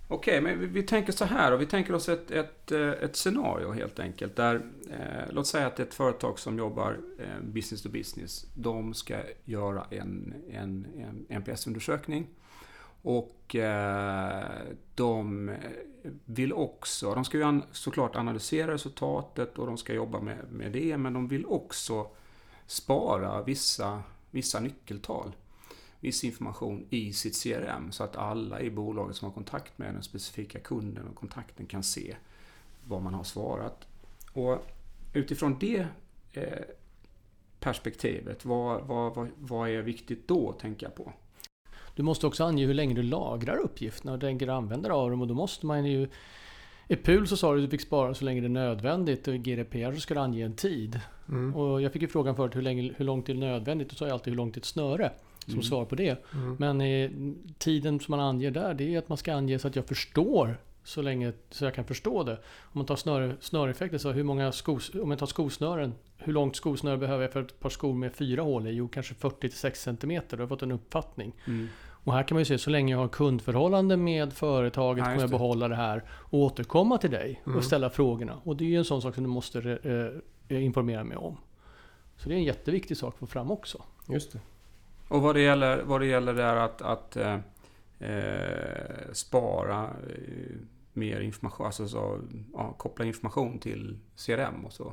Okej, 0.09 0.41
men 0.41 0.61
vi, 0.61 0.67
vi 0.67 0.83
tänker 0.83 1.13
så 1.13 1.25
här 1.25 1.53
och 1.53 1.61
vi 1.61 1.67
tänker 1.67 1.95
oss 1.95 2.09
ett, 2.09 2.31
ett, 2.31 2.73
eh, 2.73 2.89
ett 2.91 3.17
scenario 3.17 3.73
helt 3.73 3.99
enkelt. 4.01 4.37
Där, 4.37 4.55
eh, 4.91 5.33
låt 5.33 5.47
säga 5.47 5.67
att 5.67 5.81
ett 5.81 5.95
företag 5.95 6.39
som 6.39 6.59
jobbar 6.59 6.99
eh, 7.19 7.43
business 7.43 7.83
to 7.83 7.89
business, 7.89 8.47
de 8.55 8.95
ska 8.95 9.17
göra 9.45 9.85
en, 9.91 10.35
en, 10.51 10.87
en 10.99 11.27
NPS-undersökning. 11.43 12.27
Och 13.03 13.57
eh, 13.57 14.45
de 14.95 15.51
vill 16.25 16.53
också, 16.53 17.15
de 17.15 17.25
ska 17.25 17.39
ju 17.39 17.45
an, 17.45 17.63
såklart 17.73 18.17
analysera 18.17 18.73
resultatet 18.73 19.59
och 19.59 19.67
de 19.67 19.77
ska 19.77 19.93
jobba 19.93 20.21
med, 20.21 20.39
med 20.51 20.73
det, 20.73 20.97
men 20.97 21.13
de 21.13 21.29
vill 21.29 21.47
också 21.47 22.11
spara 22.67 23.43
vissa, 23.43 24.03
vissa 24.31 24.61
nyckeltal 24.61 25.33
viss 26.01 26.25
information 26.25 26.87
i 26.91 27.13
sitt 27.13 27.43
CRM 27.43 27.93
så 27.93 28.05
att 28.05 28.17
alla 28.17 28.61
i 28.61 28.71
bolaget 28.71 29.17
som 29.17 29.27
har 29.27 29.35
kontakt 29.35 29.79
med 29.79 29.95
den 29.95 30.03
specifika 30.03 30.59
kunden 30.59 31.09
och 31.09 31.15
kontakten 31.15 31.67
kan 31.67 31.83
se 31.83 32.17
vad 32.85 33.03
man 33.03 33.15
har 33.15 33.25
svarat. 33.25 33.87
Och 34.33 34.59
utifrån 35.13 35.57
det 35.61 35.87
eh, 36.33 36.65
perspektivet, 37.61 38.45
vad, 38.45 38.87
vad, 38.87 39.15
vad, 39.15 39.29
vad 39.39 39.69
är 39.69 39.83
viktigt 39.83 40.29
då 40.29 40.51
att 40.51 40.59
tänka 40.59 40.91
på? 40.91 41.13
Du 42.01 42.05
måste 42.05 42.27
också 42.27 42.45
ange 42.45 42.67
hur 42.67 42.75
länge 42.75 42.95
du 42.95 43.03
lagrar 43.03 43.57
uppgifterna 43.57 44.13
och 44.13 44.21
tänker 44.21 44.49
användare 44.49 44.93
av 44.93 45.11
dem 45.11 45.21
och 45.21 45.27
då 45.29 45.35
måste 45.35 45.67
man 45.67 45.85
ju 45.85 46.09
i 46.89 46.97
PUL 46.97 47.29
så 47.29 47.37
sa 47.37 47.53
du 47.55 47.59
att 47.59 47.65
du 47.67 47.71
fick 47.71 47.87
spara 47.87 48.15
så 48.15 48.25
länge 48.25 48.41
det 48.41 48.47
är 48.47 48.49
nödvändigt 48.49 49.29
och 49.29 49.35
i 49.35 49.39
GDPR 49.39 49.93
så 49.93 50.01
ska 50.01 50.15
du 50.15 50.21
ange 50.21 50.45
en 50.45 50.57
tid. 50.57 51.01
Mm. 51.29 51.57
Och 51.57 51.83
jag 51.83 51.93
fick 51.93 52.03
ju 52.03 52.09
frågan 52.09 52.37
förut 52.37 52.57
hur, 52.57 52.63
länge, 52.63 52.93
hur 52.97 53.05
långt 53.05 53.27
det 53.27 53.33
är 53.33 53.37
nödvändigt. 53.37 53.91
Då 53.91 53.97
sa 53.97 54.05
jag 54.05 54.13
alltid 54.13 54.33
hur 54.33 54.37
långt 54.37 54.57
är 54.57 54.61
ett 54.61 54.65
snöre 54.65 55.13
som 55.45 55.53
Mm. 55.53 55.63
svar 55.63 55.85
på 55.85 55.95
det. 55.95 56.25
Mm. 56.35 56.57
Men 56.59 56.81
eh, 56.81 57.11
tiden 57.59 58.01
som 58.01 58.13
man 58.13 58.21
anger 58.21 58.51
där 58.51 58.75
det 58.75 58.95
är 58.95 58.99
att 58.99 59.09
man 59.09 59.19
ska 59.19 59.35
ange 59.35 59.59
så 59.59 59.69
att 59.69 59.77
jag 59.77 59.87
förstår 59.87 60.57
så 60.85 61.03
länge 61.03 61.33
så 61.51 61.65
jag 61.65 61.75
kan 61.75 61.85
förstå 61.85 62.23
det. 62.23 62.33
Om 62.63 62.79
man 62.79 62.87
tar 62.87 62.97
snöre, 62.97 63.37
snöreffekter, 63.41 63.99
så 63.99 64.13
hur 64.13 64.25
många 64.25 64.53
skos, 64.53 64.95
om 64.95 65.11
jag 65.11 65.19
tar 65.19 65.27
skosnören, 65.27 65.95
hur 66.17 66.33
långt 66.33 66.57
skosnöre 66.57 66.99
behöver 66.99 67.23
jag 67.23 67.33
för 67.33 67.43
ett 67.43 67.61
par 67.61 67.71
skor 67.71 67.95
med 67.95 68.13
fyra 68.15 68.43
hål 68.43 68.67
i? 68.67 68.71
Jo, 68.71 68.89
kanske 68.89 69.15
40-6 69.15 69.75
cm. 69.75 70.23
Då 70.29 70.37
har 70.37 70.43
jag 70.43 70.49
fått 70.49 70.63
en 70.63 70.73
uppfattning. 70.73 71.33
Mm. 71.47 71.69
Och 72.05 72.13
här 72.13 72.23
kan 72.23 72.35
man 72.35 72.41
ju 72.41 72.45
se, 72.45 72.59
så 72.59 72.71
länge 72.71 72.93
jag 72.95 72.99
har 72.99 73.09
kundförhållande 73.09 73.97
med 73.97 74.33
företaget 74.33 74.99
Ja, 74.99 75.05
kommer 75.05 75.21
jag 75.21 75.31
behålla 75.31 75.69
det 75.69 75.75
här 75.77 76.03
och 76.11 76.39
återkomma 76.39 76.99
till 76.99 77.11
dig 77.11 77.43
Mm. 77.47 77.59
och 77.59 77.65
ställa 77.65 77.91
frågorna. 77.91 78.41
Och 78.45 78.57
det 78.57 78.65
är 78.65 78.69
ju 78.69 78.77
en 78.77 78.85
sån 78.85 79.03
sak 79.03 79.15
som 79.15 79.25
du 79.25 79.31
måste 79.31 79.79
eh, 80.49 80.65
informera 80.65 81.05
mig 81.05 81.17
om. 81.17 81.37
Så 82.17 82.29
det 82.29 82.35
är 82.35 82.39
en 82.39 82.45
jätteviktig 82.45 82.97
sak 82.97 83.15
att 83.15 83.19
få 83.21 83.27
fram 83.27 83.51
också. 83.51 83.83
Just 84.09 84.33
det. 84.33 84.41
Och 85.09 85.23
vad 85.23 85.35
det 85.35 85.41
gäller, 85.41 85.83
vad 85.83 86.01
det 86.01 86.07
gäller 86.07 86.35
där 86.35 86.57
att, 86.57 86.83
att 86.83 87.17
eh, 87.17 87.39
eh, 88.01 89.13
spara 89.13 89.85
eh, 89.85 90.57
mer 90.93 91.21
information, 91.21 91.67
alltså 91.67 91.89
så, 91.89 92.19
ja, 92.55 92.73
koppla 92.79 93.05
information 93.05 93.59
till 93.59 93.99
CRM 94.27 94.65
och 94.67 94.73
så. 94.73 94.93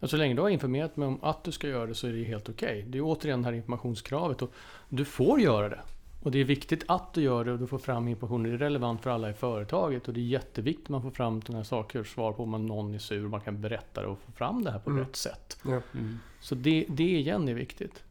Ja, 0.00 0.08
så 0.08 0.16
länge 0.16 0.34
du 0.34 0.42
har 0.42 0.48
informerat 0.48 0.96
mig 0.96 1.08
om 1.08 1.18
att 1.24 1.44
du 1.44 1.52
ska 1.52 1.68
göra 1.68 1.86
det 1.86 1.94
så 1.94 2.06
är 2.06 2.12
det 2.12 2.24
helt 2.24 2.48
okej. 2.48 2.84
Det 2.88 2.98
är 2.98 3.02
återigen 3.02 3.42
det 3.42 3.48
här 3.48 3.52
informationskravet. 3.54 4.42
Och 4.42 4.52
du 4.88 5.04
får 5.04 5.40
göra 5.40 5.68
det. 5.68 5.80
Och 6.26 6.32
det 6.32 6.38
är 6.40 6.44
viktigt 6.44 6.84
att 6.88 7.14
du 7.14 7.20
gör 7.22 7.44
det 7.44 7.52
och 7.52 7.58
du 7.58 7.66
får 7.66 7.78
fram 7.78 8.08
information. 8.08 8.42
Det 8.42 8.50
är 8.50 8.58
relevant 8.58 9.02
för 9.02 9.10
alla 9.10 9.30
i 9.30 9.32
företaget. 9.32 10.08
Och 10.08 10.14
det 10.14 10.20
är 10.20 10.24
jätteviktigt 10.24 10.84
att 10.84 10.90
man 10.90 11.02
får 11.02 11.10
fram 11.10 11.42
sådana 11.42 11.58
här 11.58 11.64
saker. 11.64 12.04
Svar 12.04 12.32
på 12.32 12.42
om 12.42 12.66
någon 12.66 12.94
är 12.94 12.98
sur. 12.98 13.28
Man 13.28 13.40
kan 13.40 13.60
berätta 13.60 14.00
det 14.00 14.06
och 14.06 14.18
få 14.18 14.32
fram 14.32 14.64
det 14.64 14.70
här 14.70 14.78
på 14.78 14.90
Mm. 14.90 15.04
rätt 15.04 15.16
sätt. 15.16 15.58
Ja. 15.64 15.80
Mm. 15.94 16.18
Så 16.40 16.54
det, 16.54 16.86
det 16.88 17.02
igen 17.18 17.48
är 17.48 17.54
viktigt. 17.54 18.04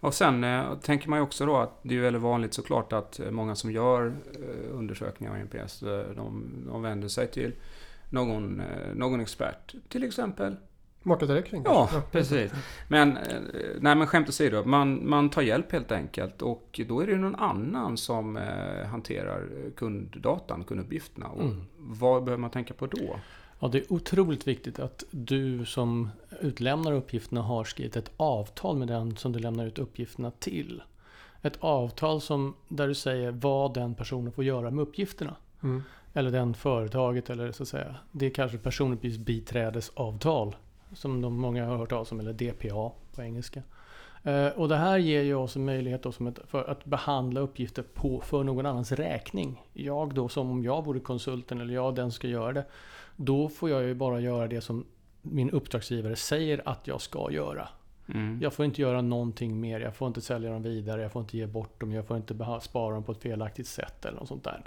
Och 0.00 0.14
sen 0.14 0.44
eh, 0.44 0.74
tänker 0.78 1.08
man 1.08 1.18
ju 1.18 1.22
också 1.22 1.46
då 1.46 1.56
att 1.56 1.78
det 1.82 1.96
är 1.96 2.00
väldigt 2.00 2.22
vanligt 2.22 2.54
såklart 2.54 2.92
att 2.92 3.20
eh, 3.20 3.30
många 3.30 3.54
som 3.54 3.72
gör 3.72 4.06
eh, 4.34 4.76
undersökningar 4.76 5.32
av 5.32 5.38
NPS, 5.38 5.82
eh, 5.82 6.06
de, 6.16 6.44
de 6.66 6.82
vänder 6.82 7.08
sig 7.08 7.30
till 7.30 7.52
någon, 8.10 8.60
eh, 8.60 8.94
någon 8.94 9.20
expert. 9.20 9.74
Till 9.88 10.04
exempel 10.04 10.56
Marknadsdirektion 11.06 11.62
Ja, 11.64 11.88
kanske? 11.90 12.10
precis. 12.10 12.52
Men, 12.88 13.16
eh, 13.16 13.22
nej 13.80 13.94
men 13.94 14.06
skämt 14.06 14.28
åsido, 14.28 14.64
man, 14.64 15.08
man 15.08 15.30
tar 15.30 15.42
hjälp 15.42 15.72
helt 15.72 15.92
enkelt 15.92 16.42
och 16.42 16.80
då 16.88 17.00
är 17.00 17.06
det 17.06 17.16
någon 17.16 17.34
annan 17.34 17.96
som 17.96 18.36
eh, 18.36 18.86
hanterar 18.86 19.48
kunddatan, 19.76 20.64
kunduppgifterna. 20.64 21.26
Och 21.26 21.42
Mm. 21.42 21.62
Vad 21.78 22.24
behöver 22.24 22.40
man 22.40 22.50
tänka 22.50 22.74
på 22.74 22.86
då? 22.86 23.16
Ja, 23.60 23.68
det 23.68 23.78
är 23.78 23.92
otroligt 23.92 24.48
viktigt 24.48 24.78
att 24.78 25.04
du 25.10 25.64
som 25.64 26.10
utlämnar 26.40 26.92
uppgifterna 26.92 27.42
har 27.42 27.64
skrivit 27.64 27.96
ett 27.96 28.10
avtal 28.16 28.76
med 28.76 28.88
den 28.88 29.16
som 29.16 29.32
du 29.32 29.38
lämnar 29.38 29.66
ut 29.66 29.78
uppgifterna 29.78 30.30
till. 30.30 30.82
Ett 31.42 31.56
avtal 31.60 32.20
som, 32.20 32.54
där 32.68 32.88
du 32.88 32.94
säger 32.94 33.30
vad 33.30 33.74
den 33.74 33.94
personen 33.94 34.32
får 34.32 34.44
göra 34.44 34.70
med 34.70 34.82
uppgifterna. 34.82 35.36
Mm. 35.62 35.82
Eller 36.12 36.30
den 36.30 36.54
företaget 36.54 37.30
eller 37.30 37.52
så 37.52 37.62
att 37.62 37.68
säga. 37.68 37.94
Det 38.12 38.26
är 38.26 38.30
kanske 38.30 38.58
personuppgiftsbiträdesavtal. 38.58 40.56
Som 40.92 41.20
de 41.20 41.40
många 41.40 41.66
har 41.66 41.76
hört 41.76 41.90
talas 41.90 42.12
om, 42.12 42.20
eller 42.20 42.32
DPA 42.32 42.92
på 43.14 43.22
engelska. 43.22 43.62
Eh, 44.22 44.48
Och 44.48 44.68
det 44.68 44.76
här 44.76 44.98
ger 44.98 45.22
ju 45.22 45.34
oss 45.34 45.56
en 45.56 45.64
möjlighet 45.64 46.02
då 46.02 46.12
som 46.12 46.26
ett, 46.26 46.38
för 46.46 46.70
att 46.70 46.84
behandla 46.84 47.40
uppgifter 47.40 47.82
på, 47.94 48.20
för 48.20 48.44
någon 48.44 48.66
annans 48.66 48.92
räkning. 48.92 49.62
Jag 49.72 50.14
då, 50.14 50.28
som 50.28 50.50
om 50.50 50.64
jag 50.64 50.84
vore 50.84 51.00
konsulten 51.00 51.60
eller 51.60 51.74
jag 51.74 51.94
den 51.94 52.12
ska 52.12 52.28
göra 52.28 52.52
det. 52.52 52.64
Då 53.16 53.48
får 53.48 53.70
jag 53.70 53.82
ju 53.82 53.94
bara 53.94 54.20
göra 54.20 54.46
det 54.46 54.60
som 54.60 54.84
min 55.22 55.50
uppdragsgivare 55.50 56.16
säger 56.16 56.62
att 56.64 56.86
jag 56.86 57.00
ska 57.00 57.30
göra. 57.30 57.68
Mm. 58.14 58.38
Jag 58.42 58.52
får 58.52 58.64
inte 58.64 58.82
göra 58.82 59.00
någonting 59.02 59.60
mer. 59.60 59.80
Jag 59.80 59.96
får 59.96 60.08
inte 60.08 60.20
sälja 60.20 60.50
dem 60.50 60.62
vidare. 60.62 61.02
Jag 61.02 61.12
får 61.12 61.22
inte 61.22 61.36
ge 61.36 61.46
bort 61.46 61.80
dem. 61.80 61.92
Jag 61.92 62.06
får 62.06 62.16
inte 62.16 62.60
spara 62.60 62.94
dem 62.94 63.02
på 63.02 63.12
ett 63.12 63.22
felaktigt 63.22 63.66
sätt 63.66 64.04
eller 64.04 64.18
något 64.18 64.28
sånt 64.28 64.44
där. 64.44 64.62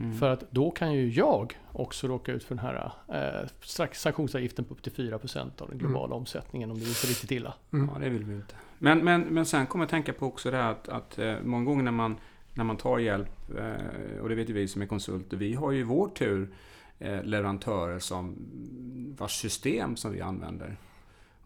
Mm. 0.00 0.18
För 0.18 0.30
att 0.30 0.50
då 0.50 0.70
kan 0.70 0.92
ju 0.92 1.08
jag 1.08 1.58
också 1.72 2.08
råka 2.08 2.32
ut 2.32 2.44
för 2.44 2.54
den 2.54 2.64
här 2.64 2.92
eh, 3.08 3.48
sanktionsavgiften 3.92 4.64
på 4.64 4.74
upp 4.74 4.82
till 4.82 4.92
4% 4.92 5.62
av 5.62 5.68
den 5.68 5.78
globala 5.78 6.14
omsättningen 6.14 6.70
om 6.70 6.78
det 6.78 6.84
vill 6.84 6.94
riktigt 6.94 7.30
illa. 7.30 7.54
Mm. 7.72 7.90
Ja, 7.94 8.00
det 8.00 8.08
vill 8.08 8.24
vi 8.24 8.34
inte. 8.34 8.54
Men, 8.78 9.04
men, 9.04 9.20
men 9.20 9.46
sen 9.46 9.66
kommer 9.66 9.84
jag 9.84 9.90
tänka 9.90 10.12
på 10.12 10.26
också 10.26 10.50
det 10.50 10.56
här 10.56 10.70
att, 10.70 10.88
att 10.88 11.18
eh, 11.18 11.36
många 11.44 11.64
gånger 11.64 11.82
när 11.82 11.92
man, 11.92 12.16
när 12.54 12.64
man 12.64 12.76
tar 12.76 12.98
hjälp, 12.98 13.50
eh, 13.58 14.20
och 14.20 14.28
det 14.28 14.34
vet 14.34 14.48
ju 14.48 14.52
vi 14.52 14.68
som 14.68 14.82
är 14.82 14.86
konsulter, 14.86 15.36
vi 15.36 15.54
har 15.54 15.70
ju 15.70 15.80
i 15.80 15.82
vår 15.82 16.08
tur 16.08 16.54
eh, 16.98 17.22
leverantörer 17.24 17.98
som 17.98 18.36
vars 19.18 19.40
system 19.40 19.96
som 19.96 20.12
vi 20.12 20.20
använder. 20.20 20.76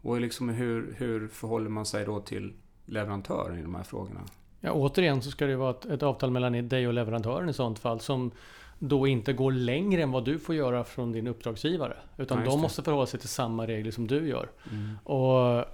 Och 0.01 0.21
liksom 0.21 0.49
hur, 0.49 0.95
hur 0.97 1.27
förhåller 1.27 1.69
man 1.69 1.85
sig 1.85 2.05
då 2.05 2.19
till 2.19 2.53
leverantören 2.85 3.59
i 3.59 3.61
de 3.61 3.75
här 3.75 3.83
frågorna? 3.83 4.21
Ja, 4.65 4.71
återigen 4.71 5.21
så 5.21 5.31
ska 5.31 5.45
det 5.45 5.55
vara 5.55 5.71
ett, 5.71 5.85
ett 5.85 6.03
avtal 6.03 6.31
mellan 6.31 6.67
dig 6.67 6.87
och 6.87 6.93
leverantören 6.93 7.49
i 7.49 7.53
sånt 7.53 7.79
fall 7.79 7.99
som 7.99 8.31
då 8.79 9.07
inte 9.07 9.33
går 9.33 9.51
längre 9.51 10.03
än 10.03 10.11
vad 10.11 10.25
du 10.25 10.39
får 10.39 10.55
göra 10.55 10.83
från 10.83 11.11
din 11.11 11.27
uppdragsgivare. 11.27 11.97
Utan 12.17 12.39
Ja, 12.39 12.45
de 12.45 12.61
måste 12.61 12.83
förhålla 12.83 13.05
sig 13.05 13.19
till 13.19 13.29
samma 13.29 13.67
regler 13.67 13.91
som 13.91 14.07
du 14.07 14.27
gör. 14.27 14.49
Mm. 14.71 14.97
Och 15.03 15.65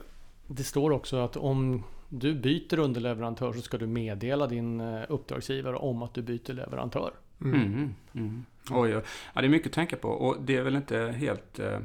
det 0.48 0.64
står 0.64 0.92
också 0.92 1.18
att 1.18 1.38
om 1.38 1.84
du 2.10 2.36
byter 2.36 2.80
underleverantör 2.80 3.54
så 3.54 3.62
ska 3.62 3.78
du 3.78 3.88
meddela 3.88 4.48
din 4.48 4.80
eh, 4.80 5.02
uppdragsgivare 5.10 5.76
om 5.76 6.04
att 6.04 6.14
du 6.14 6.22
byter 6.22 6.54
leverantör. 6.54 7.12
Mm. 7.42 7.62
Mm. 7.62 7.96
Mm. 8.14 8.46
Oj, 8.72 8.96
oj. 8.96 9.04
Ja, 9.34 9.42
det 9.42 9.48
är 9.48 9.50
mycket 9.50 9.68
att 9.68 9.74
tänka 9.74 9.96
på 9.98 10.10
och 10.10 10.36
det 10.42 10.56
är 10.56 10.62
väl 10.62 10.76
inte 10.76 10.98
helt 11.18 11.60
eh, 11.60 11.80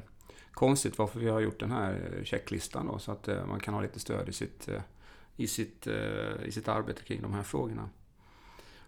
konstigt 0.52 0.98
varför 0.98 1.20
vi 1.20 1.28
har 1.28 1.40
gjort 1.40 1.60
den 1.60 1.70
här 1.70 1.92
eh, 1.92 2.24
checklistan 2.24 2.86
då, 2.86 2.98
så 2.98 3.12
att 3.12 3.28
eh, 3.28 3.46
man 3.46 3.60
kan 3.60 3.74
ha 3.74 3.80
lite 3.80 4.00
stöd 4.00 4.28
i 4.28 4.32
sitt, 4.32 4.68
eh, 4.68 4.80
i 5.36 5.46
sitt, 5.46 5.86
eh, 5.86 6.46
i 6.46 6.52
sitt 6.52 6.68
arbete 6.68 7.02
kring 7.02 7.22
de 7.22 7.34
här 7.34 7.42
frågorna. 7.42 7.88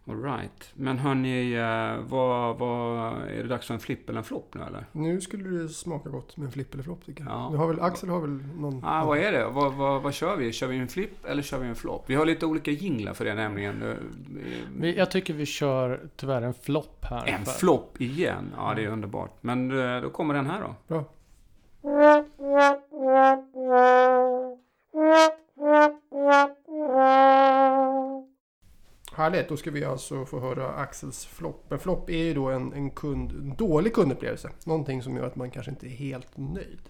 All 0.09 0.23
right. 0.23 0.71
Men 0.75 0.99
hörni, 0.99 1.53
eh, 1.55 2.05
vad, 2.09 2.59
vad, 2.59 3.23
är 3.23 3.43
det 3.43 3.49
dags 3.49 3.67
för 3.67 3.75
en 3.75 3.81
flipp 3.81 4.09
eller 4.09 4.19
en 4.19 4.25
flopp 4.25 4.55
nu 4.55 4.63
eller? 4.63 4.87
Nu 4.93 5.21
skulle 5.21 5.59
det 5.59 5.69
smaka 5.69 6.09
gott 6.09 6.37
med 6.37 6.47
en 6.47 6.53
flipp 6.53 6.75
eller 6.75 6.83
flopp 6.83 7.05
tycker 7.07 7.25
jag. 7.25 7.33
Ja. 7.33 7.51
Nu 7.51 7.57
har 7.57 7.67
väl, 7.69 7.81
Axel 7.81 8.09
har 8.09 8.21
väl 8.21 8.45
någon... 8.57 8.85
Ah, 8.85 9.05
vad 9.05 9.19
är 9.19 9.33
det? 9.33 9.49
Vad, 9.49 9.75
vad, 9.75 10.03
vad 10.03 10.15
kör 10.15 10.37
vi? 10.37 10.53
Kör 10.53 10.67
vi 10.67 10.79
en 10.79 10.89
flipp 10.89 11.25
eller 11.25 11.43
kör 11.43 11.59
vi 11.59 11.69
en 11.69 11.75
flopp? 11.75 12.05
Vi 12.07 12.15
har 12.15 12.27
lite 12.27 12.47
olika 12.47 12.71
jinglar 12.71 13.15
för 13.15 13.25
det 13.25 13.35
nämligen. 13.35 13.83
Eh, 14.83 14.91
jag 14.91 15.11
tycker 15.11 15.35
vi 15.35 15.47
kör 15.47 16.01
tyvärr 16.17 16.43
en 16.43 16.55
flopp 16.55 17.05
här. 17.05 17.27
En 17.27 17.45
flopp 17.45 18.01
igen. 18.01 18.53
Ja, 18.57 18.73
det 18.77 18.85
är 18.85 18.89
underbart. 18.89 19.39
Men 19.41 19.69
då 20.03 20.11
kommer 20.11 20.35
den 20.35 20.47
här 20.47 20.61
då. 20.61 20.75
Bra. 20.89 21.05
Härligt, 29.13 29.49
då 29.49 29.57
ska 29.57 29.71
vi 29.71 29.85
alltså 29.85 30.25
få 30.25 30.41
höra 30.41 30.69
Axels 30.69 31.27
flopp. 31.27 31.73
En 31.73 31.79
flopp 31.79 32.11
är 32.11 32.25
ju 32.25 32.35
då 32.35 32.51
en, 32.51 32.73
en, 32.73 32.91
kund, 32.91 33.33
en 33.33 33.57
dålig 33.57 33.95
kundupplevelse. 33.95 34.51
Någonting 34.65 35.03
som 35.03 35.17
gör 35.17 35.27
att 35.27 35.37
man 35.37 35.51
kanske 35.51 35.71
inte 35.71 35.87
är 35.87 35.91
helt 35.91 36.37
nöjd. 36.37 36.81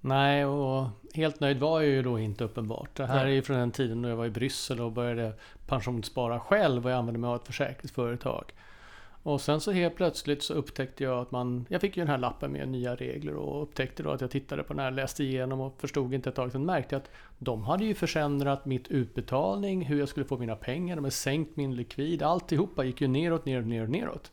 Nej, 0.00 0.44
och 0.44 0.88
helt 1.14 1.40
nöjd 1.40 1.60
var 1.60 1.80
jag 1.80 1.90
ju 1.90 2.02
då 2.02 2.18
inte 2.18 2.44
uppenbart. 2.44 2.96
Det 2.96 3.06
här 3.06 3.24
Nej. 3.24 3.32
är 3.32 3.34
ju 3.34 3.42
från 3.42 3.56
den 3.56 3.70
tiden 3.70 4.02
då 4.02 4.08
jag 4.08 4.16
var 4.16 4.26
i 4.26 4.30
Bryssel 4.30 4.80
och 4.80 4.92
började 4.92 5.32
pensionsspara 5.66 6.40
själv 6.40 6.84
och 6.84 6.90
jag 6.90 6.98
använde 6.98 7.20
mig 7.20 7.28
av 7.28 7.36
ett 7.36 7.46
försäkringsföretag. 7.46 8.52
Och 9.26 9.40
sen 9.40 9.60
så 9.60 9.72
helt 9.72 9.96
plötsligt 9.96 10.42
så 10.42 10.54
upptäckte 10.54 11.04
jag 11.04 11.18
att 11.18 11.30
man... 11.30 11.66
Jag 11.68 11.80
fick 11.80 11.96
ju 11.96 12.00
den 12.00 12.10
här 12.10 12.18
lappen 12.18 12.52
med 12.52 12.68
nya 12.68 12.94
regler 12.94 13.34
och 13.34 13.62
upptäckte 13.62 14.02
då 14.02 14.10
att 14.10 14.20
jag 14.20 14.30
tittade 14.30 14.62
på 14.62 14.72
den 14.72 14.82
här, 14.82 14.90
läste 14.90 15.24
igenom 15.24 15.60
och 15.60 15.80
förstod 15.80 16.14
inte 16.14 16.28
ett 16.28 16.34
tag. 16.34 16.52
Sen 16.52 16.66
märkte 16.66 16.94
jag 16.94 17.02
att 17.02 17.10
de 17.38 17.64
hade 17.64 17.84
ju 17.84 17.94
försämrat 17.94 18.66
mitt 18.66 18.88
utbetalning, 18.88 19.84
hur 19.84 19.98
jag 19.98 20.08
skulle 20.08 20.26
få 20.26 20.38
mina 20.38 20.56
pengar, 20.56 20.96
de 20.96 21.04
hade 21.04 21.10
sänkt 21.10 21.56
min 21.56 21.76
likvid. 21.76 22.22
Alltihopa 22.22 22.84
gick 22.84 23.00
ju 23.00 23.08
neråt, 23.08 23.46
neråt, 23.46 23.66
neråt, 23.66 23.90
neråt. 23.90 24.32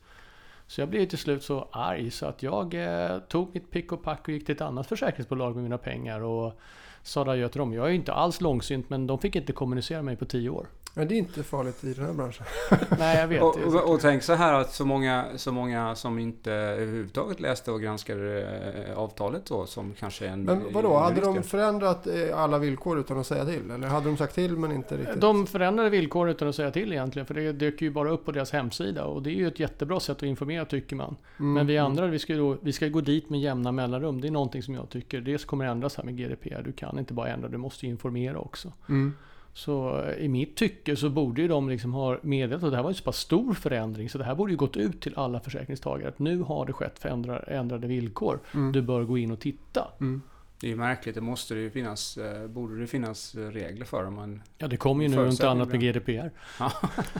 Så 0.66 0.80
jag 0.80 0.88
blev 0.88 1.06
till 1.06 1.18
slut 1.18 1.42
så 1.42 1.68
arg 1.72 2.10
så 2.10 2.26
att 2.26 2.42
jag 2.42 2.74
eh, 2.74 3.18
tog 3.18 3.54
mitt 3.54 3.70
pick 3.70 3.92
och 3.92 4.02
pack 4.02 4.20
och 4.28 4.34
gick 4.34 4.46
till 4.46 4.54
ett 4.54 4.60
annat 4.60 4.86
försäkringsbolag 4.86 5.54
med 5.54 5.62
mina 5.62 5.78
pengar 5.78 6.20
och 6.20 6.60
sa 7.02 7.30
adjö 7.30 7.48
till 7.48 7.58
dem. 7.58 7.72
Jag 7.72 7.84
är 7.86 7.90
ju 7.90 7.96
inte 7.96 8.12
alls 8.12 8.40
långsynt 8.40 8.90
men 8.90 9.06
de 9.06 9.18
fick 9.18 9.36
inte 9.36 9.52
kommunicera 9.52 9.98
med 9.98 10.04
mig 10.04 10.16
på 10.16 10.24
tio 10.24 10.50
år. 10.50 10.66
Men 10.96 11.08
det 11.08 11.14
är 11.14 11.16
inte 11.16 11.42
farligt 11.42 11.84
i 11.84 11.94
den 11.94 12.06
här 12.06 12.12
branschen. 12.12 12.46
Nej, 12.98 13.18
jag 13.18 13.28
vet. 13.28 13.42
Och, 13.42 13.56
och, 13.56 13.92
och 13.92 14.00
tänk 14.00 14.22
så 14.22 14.34
här 14.34 14.52
att 14.52 14.72
så 14.72 14.84
många, 14.84 15.24
så 15.36 15.52
många 15.52 15.94
som 15.94 16.18
inte 16.18 16.52
överhuvudtaget 16.52 17.40
läste 17.40 17.72
och 17.72 17.80
granskade 17.82 18.42
eh, 18.88 18.98
avtalet 18.98 19.46
då, 19.46 19.66
som 19.66 19.94
kanske 19.98 20.26
är 20.26 20.30
en... 20.30 20.42
Men 20.42 20.72
vadå, 20.72 20.96
en 20.96 21.02
hade 21.02 21.20
de 21.20 21.42
förändrat 21.42 22.06
eh, 22.06 22.38
alla 22.38 22.58
villkor 22.58 22.98
utan 22.98 23.18
att 23.18 23.26
säga 23.26 23.44
till? 23.44 23.70
Eller 23.70 23.88
hade 23.88 24.06
de 24.06 24.16
sagt 24.16 24.34
till 24.34 24.56
men 24.56 24.72
inte 24.72 24.96
riktigt? 24.96 25.20
De 25.20 25.46
förändrade 25.46 25.90
villkor 25.90 26.30
utan 26.30 26.48
att 26.48 26.54
säga 26.54 26.70
till 26.70 26.92
egentligen. 26.92 27.26
För 27.26 27.34
det 27.34 27.52
dök 27.52 27.82
ju 27.82 27.90
bara 27.90 28.10
upp 28.10 28.24
på 28.24 28.32
deras 28.32 28.52
hemsida. 28.52 29.04
Och 29.04 29.22
det 29.22 29.30
är 29.30 29.34
ju 29.34 29.48
ett 29.48 29.60
jättebra 29.60 30.00
sätt 30.00 30.16
att 30.16 30.22
informera 30.22 30.64
tycker 30.64 30.96
man. 30.96 31.16
Mm, 31.38 31.52
Men 31.52 31.66
vi 31.66 31.76
mm. 31.76 31.86
andra, 31.86 32.06
vi 32.06 32.18
ska, 32.18 32.34
då, 32.34 32.56
vi 32.60 32.72
ska 32.72 32.88
gå 32.88 33.00
dit 33.00 33.30
med 33.30 33.40
jämna 33.40 33.72
mellanrum. 33.72 34.20
Det 34.20 34.28
är 34.28 34.32
någonting 34.32 34.62
som 34.62 34.74
jag 34.74 34.90
tycker, 34.90 35.20
det 35.20 35.46
kommer 35.46 35.64
ändras 35.64 35.96
här 35.96 36.04
med 36.04 36.16
GDPR. 36.16 36.62
Du 36.64 36.72
kan 36.72 36.98
inte 36.98 37.14
bara 37.14 37.28
ändra, 37.28 37.48
du 37.48 37.58
måste 37.58 37.86
ju 37.86 37.92
informera 37.92 38.38
också. 38.38 38.72
Mm. 38.88 39.14
Så 39.54 40.00
eh, 40.00 40.24
i 40.24 40.28
mitt 40.28 40.56
tycke 40.56 40.96
så 40.96 41.10
borde 41.10 41.42
ju 41.42 41.48
de 41.48 41.68
liksom 41.68 41.92
ha 41.92 42.18
meddelat, 42.22 42.62
och 42.62 42.70
det 42.70 42.76
här 42.76 42.82
var 42.82 42.90
ju 42.90 42.94
så 42.94 43.04
pass 43.04 43.16
stor 43.16 43.54
förändring, 43.54 44.10
så 44.10 44.18
det 44.18 44.24
här 44.24 44.34
borde 44.34 44.52
ju 44.52 44.56
gått 44.56 44.76
ut 44.76 45.00
till 45.00 45.14
alla 45.16 45.40
försäkringstagare 45.40 46.08
att 46.08 46.18
nu 46.18 46.42
har 46.42 46.66
det 46.66 46.72
skett 46.72 46.98
förändra, 46.98 47.38
ändrade 47.38 47.86
villkor. 47.86 48.40
Mm. 48.54 48.72
Du 48.72 48.82
bör 48.82 49.04
gå 49.04 49.18
in 49.18 49.30
och 49.30 49.40
titta. 49.40 49.88
Mm. 50.00 50.22
Det 50.60 50.66
är 50.66 50.70
ju 50.70 50.76
märkligt, 50.76 51.14
det 51.14 51.20
måste 51.20 51.54
det 51.54 51.60
ju 51.60 51.70
finnas, 51.70 52.16
eh, 52.16 52.46
borde 52.46 52.80
det 52.80 52.86
finnas 52.86 53.34
eh, 53.34 53.50
regler 53.50 53.84
för 53.84 54.06
om 54.06 54.14
man... 54.14 54.42
Ja, 54.58 54.68
det 54.68 54.76
kommer 54.76 55.04
ju 55.04 55.16
nu 55.16 55.28
inte 55.28 55.48
annat 55.48 55.68
med 55.68 55.80
GDPR. 55.80 56.30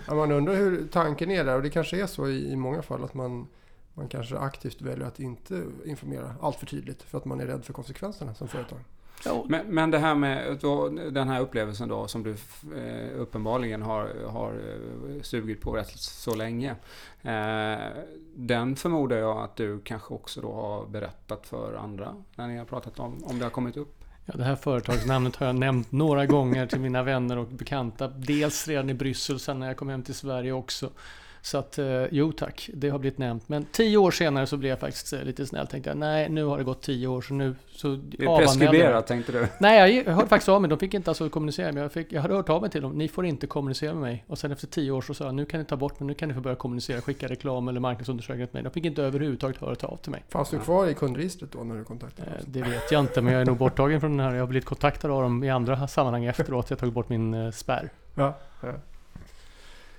Ja, 0.06 0.14
man 0.14 0.32
undrar 0.32 0.54
hur 0.54 0.86
tanken 0.86 1.30
är 1.30 1.44
där 1.44 1.56
och 1.56 1.62
det 1.62 1.70
kanske 1.70 2.02
är 2.02 2.06
så 2.06 2.28
i, 2.28 2.52
i 2.52 2.56
många 2.56 2.82
fall 2.82 3.04
att 3.04 3.14
man, 3.14 3.46
man 3.94 4.08
kanske 4.08 4.38
aktivt 4.38 4.82
väljer 4.82 5.06
att 5.06 5.20
inte 5.20 5.64
informera 5.84 6.34
allt 6.40 6.56
för 6.56 6.66
tydligt 6.66 7.02
för 7.02 7.18
att 7.18 7.24
man 7.24 7.40
är 7.40 7.46
rädd 7.46 7.64
för 7.64 7.72
konsekvenserna 7.72 8.34
som 8.34 8.48
företag. 8.48 8.78
Ja, 9.24 9.44
Men, 9.48 9.66
men 9.66 9.90
det 9.90 9.98
här 9.98 10.14
med 10.14 10.58
då, 10.60 10.88
den 10.88 11.28
här 11.28 11.40
upplevelsen 11.40 11.88
då 11.88 12.08
som 12.08 12.22
du 12.22 12.30
eh, 12.76 13.20
uppenbarligen 13.20 13.82
har, 13.82 14.28
har 14.28 14.52
eh, 14.52 15.22
sugit 15.22 15.60
på 15.60 15.72
rätt 15.72 15.98
så 15.98 16.34
länge. 16.34 16.70
Eh, 17.22 17.78
den 18.34 18.76
förmodar 18.76 19.16
jag 19.16 19.38
att 19.38 19.56
du 19.56 19.80
kanske 19.80 20.14
också 20.14 20.40
då 20.40 20.52
har 20.52 20.86
berättat 20.86 21.46
för 21.46 21.74
andra 21.74 22.14
när 22.36 22.48
ni 22.48 22.58
har 22.58 22.64
pratat 22.64 22.98
om, 22.98 23.24
om 23.24 23.38
det 23.38 23.44
har 23.44 23.50
kommit 23.50 23.76
upp. 23.76 24.04
Ja, 24.26 24.34
det 24.36 24.44
här 24.44 24.56
företagsnamnet 24.56 25.36
har 25.36 25.46
jag 25.46 25.56
nämnt 25.56 25.92
några 25.92 26.26
gånger 26.26 26.66
till 26.66 26.80
mina 26.80 27.02
vänner 27.02 27.38
och 27.38 27.46
bekanta. 27.46 28.08
Dels 28.08 28.68
redan 28.68 28.90
i 28.90 28.94
Bryssel, 28.94 29.40
sen 29.40 29.58
när 29.58 29.66
jag 29.66 29.76
kom 29.76 29.88
hem 29.88 30.02
till 30.02 30.14
Sverige 30.14 30.52
också. 30.52 30.90
Så 31.44 31.58
att, 31.58 31.78
eh, 31.78 32.04
jo 32.10 32.32
tack, 32.32 32.70
det 32.74 32.88
har 32.88 32.98
blivit 32.98 33.18
nämnt. 33.18 33.48
Men 33.48 33.64
tio 33.72 33.98
år 33.98 34.10
senare 34.10 34.46
så 34.46 34.56
blev 34.56 34.70
jag 34.70 34.80
faktiskt 34.80 35.12
eh, 35.12 35.22
lite 35.22 35.46
snäll. 35.46 35.66
Tänkte 35.66 35.90
jag, 35.90 35.96
nej 35.96 36.28
nu 36.28 36.44
har 36.44 36.58
det 36.58 36.64
gått 36.64 36.82
tio 36.82 37.06
år 37.06 37.20
så 37.20 37.34
nu 37.34 37.54
så 37.68 37.88
Det 37.88 38.24
är 38.24 38.38
preskriberat 38.38 39.06
tänkte 39.06 39.32
du? 39.32 39.46
Nej, 39.60 39.96
jag 39.96 40.14
hörde 40.14 40.28
faktiskt 40.28 40.48
av 40.48 40.60
mig. 40.60 40.70
De 40.70 40.78
fick 40.78 40.94
inte 40.94 41.10
alltså 41.10 41.28
kommunicera 41.28 41.66
med 41.66 41.74
mig. 41.74 41.82
Jag, 41.82 41.92
fick, 41.92 42.12
jag 42.12 42.22
hade 42.22 42.34
hört 42.34 42.48
av 42.48 42.60
mig 42.60 42.70
till 42.70 42.82
dem. 42.82 42.92
Ni 42.92 43.08
får 43.08 43.26
inte 43.26 43.46
kommunicera 43.46 43.92
med 43.92 44.02
mig. 44.02 44.24
Och 44.26 44.38
sen 44.38 44.52
efter 44.52 44.66
tio 44.66 44.90
år 44.90 45.02
så 45.02 45.14
sa 45.14 45.24
jag, 45.24 45.34
nu 45.34 45.44
kan 45.44 45.60
ni 45.60 45.66
ta 45.66 45.76
bort 45.76 46.00
mig. 46.00 46.06
Nu 46.06 46.14
kan 46.14 46.28
ni 46.28 46.34
få 46.34 46.40
börja 46.40 46.56
kommunicera, 46.56 47.00
skicka 47.00 47.28
reklam 47.28 47.68
eller 47.68 47.80
marknadsundersökningar 47.80 48.46
till 48.46 48.54
mig. 48.54 48.62
De 48.62 48.70
fick 48.70 48.84
inte 48.84 49.02
överhuvudtaget 49.02 49.60
höra 49.60 49.88
av 49.88 49.96
till 49.96 50.10
mig. 50.10 50.24
Fanns 50.28 50.50
du 50.50 50.58
kvar 50.58 50.86
i 50.86 50.94
kundregistret 50.94 51.52
då 51.52 51.64
när 51.64 51.74
du 51.74 51.84
kontaktade 51.84 52.30
Eh, 52.30 52.36
oss? 52.36 52.44
Det 52.46 52.62
vet 52.62 52.92
jag 52.92 53.00
inte, 53.00 53.22
men 53.22 53.32
jag 53.32 53.42
är 53.42 53.46
nog 53.46 53.56
borttagen 53.56 54.00
från 54.00 54.16
den 54.16 54.26
här. 54.26 54.34
Jag 54.34 54.42
har 54.42 54.46
blivit 54.46 54.66
kontaktad 54.66 55.10
av 55.10 55.22
dem 55.22 55.44
i 55.44 55.50
andra 55.50 55.88
sammanhang 55.88 56.24
efteråt. 56.24 56.70
Jag 56.70 56.76
har 56.76 56.80
tagit 56.80 56.94
bort 56.94 57.08
min 57.08 57.34
eh, 57.34 57.50
spärr. 57.50 57.90
Ja. 58.14 58.34
ja. 58.60 58.72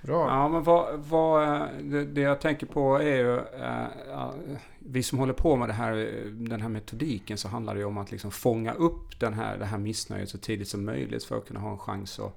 Bra. 0.00 0.28
Ja, 0.28 0.48
men 0.48 0.62
vad, 0.62 0.98
vad, 0.98 1.42
eh, 1.42 1.66
det, 1.82 2.04
det 2.04 2.20
jag 2.20 2.40
tänker 2.40 2.66
på 2.66 2.96
är 2.96 3.16
ju, 3.16 3.36
eh, 3.36 4.30
vi 4.78 5.02
som 5.02 5.18
håller 5.18 5.32
på 5.32 5.56
med 5.56 5.68
det 5.68 5.72
här, 5.72 5.94
den 6.32 6.60
här 6.60 6.68
metodiken 6.68 7.38
så 7.38 7.48
handlar 7.48 7.74
det 7.74 7.80
ju 7.80 7.86
om 7.86 7.98
att 7.98 8.10
liksom 8.10 8.30
fånga 8.30 8.72
upp 8.72 9.20
den 9.20 9.34
här, 9.34 9.58
det 9.58 9.64
här 9.64 9.78
missnöjet 9.78 10.28
så 10.28 10.38
tidigt 10.38 10.68
som 10.68 10.84
möjligt 10.84 11.24
för 11.24 11.36
att 11.36 11.46
kunna 11.46 11.60
ha 11.60 11.70
en 11.70 11.78
chans 11.78 12.20
att, 12.20 12.36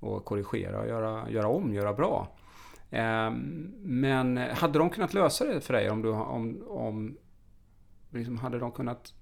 att 0.00 0.24
korrigera 0.24 0.80
och 0.80 0.88
göra, 0.88 1.30
göra 1.30 1.48
om, 1.48 1.74
göra 1.74 1.92
bra. 1.92 2.28
Eh, 2.90 3.30
men 3.82 4.36
hade 4.36 4.78
de 4.78 4.90
kunnat 4.90 5.14
lösa 5.14 5.44
det 5.44 5.60
för 5.60 5.74
dig 5.74 5.90
om 5.90 6.02
du 6.02 6.08
om, 6.10 6.62
om 6.68 7.16
liksom 8.10 8.38
hade 8.38 8.58
de 8.58 8.72
kunnat 8.72 9.12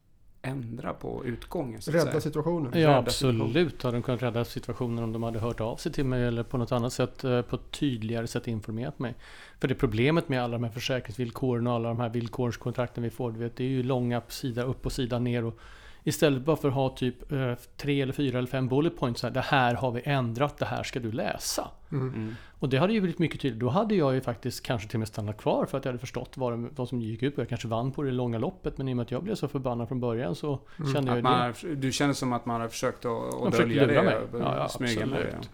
ändra 0.47 0.93
på 0.93 1.25
utgången? 1.25 1.83
Så 1.83 1.91
att 1.91 1.95
Rädda 1.95 2.11
säga? 2.11 2.21
situationen. 2.21 2.73
Ja, 2.75 2.89
Rädda 2.89 2.99
absolut 2.99 3.83
hade 3.83 3.97
de 3.97 4.03
kunnat 4.03 4.23
rädda 4.23 4.45
situationen 4.45 5.05
om 5.05 5.13
de 5.13 5.23
hade 5.23 5.39
hört 5.39 5.61
av 5.61 5.77
sig 5.77 5.93
till 5.93 6.05
mig 6.05 6.25
eller 6.25 6.43
på 6.43 6.59
något 6.59 6.73
annat 6.73 6.93
sätt, 6.93 7.25
eh, 7.25 7.43
på 7.43 7.57
ett 7.57 7.71
tydligare 7.71 8.27
sätt 8.27 8.49
informerat 8.49 8.99
mig. 8.99 9.15
För 9.61 9.69
det 9.69 9.75
problemet 9.75 10.29
med 10.29 10.43
alla 10.43 10.53
de 10.53 10.65
här 10.65 10.71
försäkringsvillkoren 10.71 11.67
och 11.67 11.73
alla 11.73 11.89
de 11.89 12.01
här 12.01 12.09
villkorskontrakten 12.09 13.03
vi 13.03 13.11
får, 13.11 13.33
du 13.33 13.39
vet, 13.39 13.57
det 13.57 13.65
är 13.65 13.69
ju 13.69 13.83
långa 13.83 14.23
sida 14.29 14.63
upp 14.63 14.87
och 14.87 14.93
sida 14.93 15.19
ner. 15.19 15.45
Och 15.45 15.59
istället 16.07 16.43
bara 16.43 16.57
för 16.57 16.69
att 16.69 16.75
ha 16.75 16.89
typ 16.97 17.33
eh, 17.33 17.53
tre 17.77 18.01
eller 18.03 18.13
fyra 18.13 18.39
eller 18.39 18.49
fem 18.49 18.69
bullet 18.69 18.97
points, 18.99 19.23
här, 19.23 19.31
det 19.31 19.41
här 19.41 19.75
har 19.75 19.91
vi 19.91 20.03
ändrat, 20.05 20.59
det 20.59 20.65
här 20.67 20.83
ska 20.83 21.01
du 21.01 21.13
läsa. 21.13 21.69
Mm. 21.93 22.09
Mm. 22.15 22.35
Och 22.59 22.69
det 22.69 22.77
hade 22.79 22.93
ju 22.93 23.01
blivit 23.01 23.19
mycket 23.19 23.41
tydligare. 23.41 23.61
Då 23.61 23.69
hade 23.69 23.95
jag 23.95 24.15
ju 24.15 24.21
faktiskt 24.21 24.63
kanske 24.67 24.89
till 24.89 24.97
och 24.97 24.99
med 24.99 25.09
stannat 25.09 25.37
kvar 25.39 25.67
för 25.67 25.79
att 25.79 25.85
jag 25.85 25.93
hade 25.93 25.99
förstått 26.01 26.33
vad, 26.37 26.53
det, 26.59 26.69
vad 26.77 26.89
som 26.89 27.01
gick 27.01 27.23
ut 27.23 27.35
på. 27.35 27.41
Jag 27.41 27.49
kanske 27.49 27.69
vann 27.69 27.93
på 27.93 28.03
det 28.03 28.11
långa 28.11 28.39
loppet, 28.39 28.79
men 28.79 28.89
i 28.89 28.93
och 28.93 28.97
med 28.97 29.05
att 29.05 29.11
jag 29.11 29.23
blev 29.23 29.35
så 29.35 29.49
förbannad 29.49 29.89
från 29.89 30.01
början 30.01 30.35
så 30.35 30.61
Mm. 30.79 30.93
kände 30.93 31.11
jag 31.11 31.19
Att 31.27 31.63
ju 31.65 31.69
det. 31.69 31.75
har- 31.75 31.77
du 31.77 31.93
känner 31.93 32.13
som 32.15 32.33
att 32.33 32.47
man 32.47 32.61
har 32.61 32.69
försökt 32.69 33.05
att, 33.05 33.35
att 33.47 33.53
dölja 33.53 33.87
det? 33.87 34.03
mig. 34.03 34.17
och 34.17 34.23
Ja, 34.33 34.57
ja, 34.57 34.63
absolut. 34.65 35.51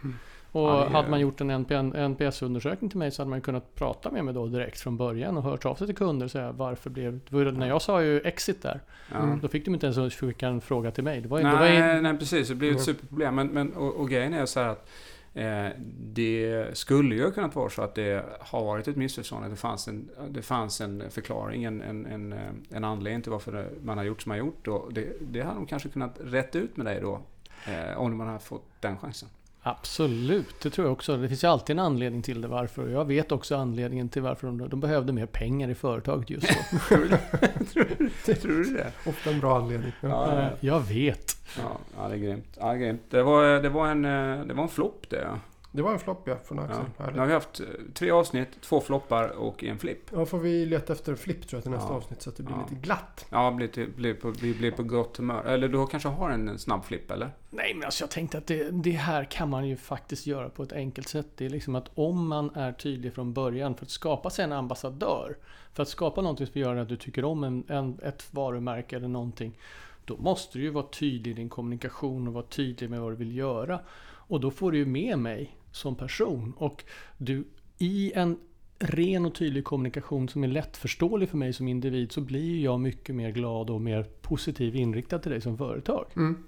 Och 0.53 0.63
Ja, 0.63 0.89
hade 0.89 1.11
man 1.11 1.21
gjort 1.21 1.41
en 1.41 1.51
NPS-undersökning 1.95 2.91
till 2.91 2.99
mig 2.99 3.11
så 3.11 3.23
hade 3.23 3.31
man 3.31 3.41
kunnat 3.41 3.75
prata 3.75 4.11
med 4.11 4.25
mig 4.25 4.35
då 4.35 4.47
direkt 4.47 4.81
från 4.81 4.97
början 4.97 5.37
och 5.37 5.43
hört 5.43 5.65
av 5.67 5.75
sig 5.75 5.87
till 5.87 5.97
kunder 5.97 6.25
och 6.25 6.31
säga 6.31 6.53
varför 6.53 6.91
blev... 6.91 7.21
det 7.31 7.53
När 7.53 7.69
jag 7.69 7.83
sa 7.83 8.03
ju 8.03 8.21
exit 8.21 8.63
där, 8.63 8.81
Ja. 9.13 9.19
Mm. 9.19 9.41
då 9.41 9.49
fick 9.49 9.65
de 9.65 9.75
inte 9.75 9.87
ens 9.87 10.15
skicka 10.15 10.49
en 10.49 10.61
fråga 10.61 10.91
till 10.91 11.05
mig. 11.05 11.21
Det 11.21 11.29
var 11.29 11.39
ju... 11.39 11.45
det 11.45 11.51
var 11.57 11.67
ju 11.67 11.79
Nej, 11.79 12.03
nej, 12.03 12.19
precis. 12.19 12.49
Det 12.49 12.55
blir 12.55 12.69
ett 12.69 12.75
Mm. 12.75 12.85
superproblem. 12.85 13.35
Men, 13.35 13.47
men, 13.47 13.73
och, 13.73 13.95
och 13.97 14.09
grejen 14.11 14.35
är 14.35 14.47
så 14.47 14.61
här 14.61 14.69
att 14.69 14.91
eh, 15.35 15.67
det 15.99 16.67
skulle 16.73 17.15
ju 17.15 17.31
kunnat 17.31 17.55
vara 17.55 17.71
så 17.71 17.83
att 17.83 17.95
det 17.95 18.25
har 18.41 18.65
varit 18.65 18.89
ett 18.89 18.97
missförstånd. 18.97 19.45
Att 19.45 19.51
det 19.51 19.57
fanns 19.57 19.89
en, 19.89 20.09
det 20.29 20.43
fanns 20.43 20.81
en 20.81 21.11
förklaring, 21.11 21.65
en, 21.65 21.83
en, 21.83 22.07
en, 22.07 22.33
eh, 22.33 22.39
en 22.71 22.85
anledning 22.85 23.23
till 23.23 23.33
varför 23.33 23.69
man 23.83 23.99
har 23.99 24.05
gjort 24.05 24.23
som 24.23 24.31
man 24.31 24.39
har 24.39 24.47
gjort. 24.47 24.69
Och 24.69 24.93
det, 24.93 25.13
det 25.21 25.43
hade 25.43 25.57
de 25.57 25.67
kanske 25.67 25.89
kunnat 25.89 26.21
rätta 26.25 26.59
ut 26.59 26.77
med 26.77 26.87
dig 26.87 27.01
då. 27.01 27.21
Eh, 27.67 27.99
om 27.99 28.17
man 28.17 28.27
hade 28.27 28.39
fått 28.39 28.65
den 28.81 28.99
chansen. 28.99 29.29
Absolut, 29.65 30.61
det 30.61 30.71
tror 30.71 30.87
jag 30.87 30.93
också. 30.93 31.17
Det 31.17 31.29
finns 31.29 31.45
ju 31.45 31.49
alltid 31.49 31.77
en 31.77 31.85
anledning 31.85 32.23
till 32.23 32.41
det 32.41 32.49
varför. 32.49 32.89
Jag 32.89 33.05
vet 33.05 33.33
också 33.33 33.57
anledningen 33.57 34.09
till 34.09 34.23
varför 34.23 34.47
de, 34.47 34.69
de 34.69 34.81
behövde 34.81 35.13
mer 35.13 35.27
pengar 35.27 35.69
i 35.69 35.75
företaget 35.75 36.31
just 36.31 36.49
då. 36.49 36.79
Tror 38.35 38.65
du 38.65 38.65
det? 38.65 38.93
Ofta 39.07 39.31
en 39.31 39.41
bra 39.41 39.57
anledning. 39.59 39.93
Ja. 40.01 40.43
Ja, 40.43 40.51
jag 40.61 40.81
vet. 40.81 41.37
ja, 41.59 41.79
ja, 41.97 42.09
det 42.09 42.15
är 42.15 42.19
grymt. 42.19 42.57
Ja, 42.61 42.67
det, 42.67 42.73
är 42.73 42.77
grymt. 42.77 43.03
det, 43.11 43.23
var, 43.23 43.63
det 43.63 43.69
var 43.69 43.89
en, 43.89 44.05
eh, 44.05 44.47
det 44.47 44.55
var 44.55 44.63
en 44.63 44.69
flopp 44.69 45.07
det. 45.09 45.29
Det 45.75 45.83
var 45.83 45.93
en 45.93 45.99
flopp 45.99 46.23
ja, 46.29 46.37
från 46.45 46.59
Axel. 46.59 46.85
Ja. 46.97 47.11
Nu 47.11 47.19
har 47.19 47.27
vi 47.27 47.33
haft 47.33 47.61
eh, 47.61 47.67
tre 47.95 48.11
avsnitt, 48.11 48.49
två 48.61 48.81
floppar 48.81 49.29
och 49.29 49.65
en 49.65 49.79
flipp. 49.79 50.11
Ja, 50.13 50.27
får 50.27 50.39
vi 50.39 50.67
leta 50.67 50.93
efter 50.93 51.13
en 51.13 51.19
flipp 51.19 51.49
tror 51.49 51.57
jag 51.57 51.63
till 51.63 51.71
nästa 51.73 51.89
Ja. 51.89 51.97
avsnitt 51.97 52.23
så 52.23 52.31
att 52.31 52.37
det 52.37 52.43
blir 52.43 52.57
Ja. 52.57 52.67
lite 52.71 52.81
glatt. 52.83 53.27
Ja, 53.31 53.51
blir 53.51 53.69
till, 53.69 53.91
blir 53.97 54.15
på, 54.15 54.31
vi 54.31 54.55
blir 54.55 54.71
på 54.71 54.83
gott 54.83 55.17
humör. 55.17 55.45
Eller 55.45 55.69
du 55.69 55.87
kanske 55.87 56.09
har 56.09 56.31
en 56.31 56.59
snabb 56.59 56.85
flipp, 56.85 57.11
eller? 57.11 57.31
Nej, 57.51 57.75
men 57.75 57.85
alltså 57.85 58.03
jag 58.03 58.11
tänkte 58.11 58.39
att 58.39 58.47
det, 58.47 58.71
det 58.71 58.91
här 58.91 59.25
kan 59.25 59.49
man 59.51 59.69
ju 59.69 59.77
faktiskt 59.77 60.27
göra 60.27 60.49
på 60.49 60.63
ett 60.63 60.73
enkelt 60.73 61.09
sätt. 61.09 61.27
Det 61.37 61.47
är 61.47 61.51
liksom 61.51 61.75
att 61.75 61.91
om 61.95 62.29
man 62.29 62.51
är 62.55 62.73
tydlig 62.73 63.15
från 63.15 63.33
början 63.33 63.75
för 63.75 63.85
att 63.85 63.91
skapa 63.91 64.31
sig 64.31 64.45
en 64.45 64.53
ambassadör. 64.53 65.37
För 65.75 65.83
att 65.83 65.89
skapa 65.89 66.21
någonting 66.21 66.47
som 66.47 66.61
gör 66.61 66.77
att 66.77 66.89
du 66.89 66.97
tycker 66.97 67.25
om 67.25 67.45
en, 67.45 67.65
en, 67.69 67.99
ett 68.03 68.27
varumärke 68.35 68.97
eller 68.97 69.09
någonting. 69.09 69.59
Då 70.05 70.17
måste 70.17 70.59
du 70.59 70.65
ju 70.65 70.71
vara 70.71 70.87
tydlig 70.87 71.31
i 71.31 71.35
din 71.35 71.49
kommunikation 71.49 72.29
och 72.29 72.35
vara 72.35 72.45
tydlig 72.45 72.91
med 72.91 73.01
vad 73.01 73.13
du 73.13 73.17
vill 73.17 73.37
göra. 73.37 73.81
Och 74.05 74.41
då 74.41 74.51
får 74.51 74.73
du 74.73 74.79
ju 74.79 74.87
med 74.87 75.19
mig 75.19 75.57
som 75.73 75.97
person. 75.97 76.55
Och 76.57 76.85
du, 77.19 77.45
i 77.79 78.13
en 78.15 78.39
ren 78.79 79.27
och 79.27 79.35
tydlig 79.35 79.65
kommunikation 79.65 80.29
som 80.29 80.45
är 80.45 80.49
lättförståelig 80.49 81.29
för 81.29 81.37
mig 81.37 81.53
som 81.53 81.69
individ 81.69 82.13
så 82.13 82.21
blir 82.21 82.65
jag 82.65 82.81
mycket 82.81 83.15
mer 83.15 83.31
glad 83.31 83.71
och 83.71 83.81
mer 83.81 84.07
positiv 84.23 84.77
inriktad 84.77 85.19
till 85.19 85.31
dig 85.31 85.41
som 85.41 85.59
företag. 85.59 86.07
Mm. 86.17 86.45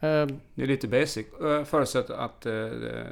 Eh, 0.00 0.36
Det 0.54 0.62
är 0.62 0.66
lite 0.66 0.88
basic. 0.88 1.26
Eh, 1.42 1.64
Förutsatt 1.64 2.10
att 2.10 2.46
eh, 2.46 2.52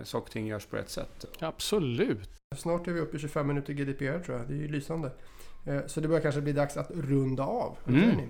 saker 0.02 0.26
och 0.26 0.30
ting 0.30 0.46
görs 0.46 0.66
på 0.66 0.76
rätt 0.76 0.90
sätt. 0.90 1.24
Absolut. 1.40 2.30
Snart 2.56 2.88
är 2.88 2.92
vi 2.92 3.00
uppe 3.00 3.16
i 3.16 3.20
25 3.20 3.46
minuter 3.46 3.72
GDPR 3.72 4.18
tror 4.24 4.38
jag. 4.38 4.48
Det 4.48 4.54
är 4.54 4.58
ju 4.58 4.68
lysande. 4.68 5.10
Eh, 5.66 5.86
Så 5.86 6.00
det 6.00 6.08
börjar 6.08 6.22
kanske 6.22 6.40
bli 6.40 6.52
dags 6.52 6.76
att 6.76 6.90
runda 6.90 7.42
av. 7.44 7.76
Mm. 7.88 8.20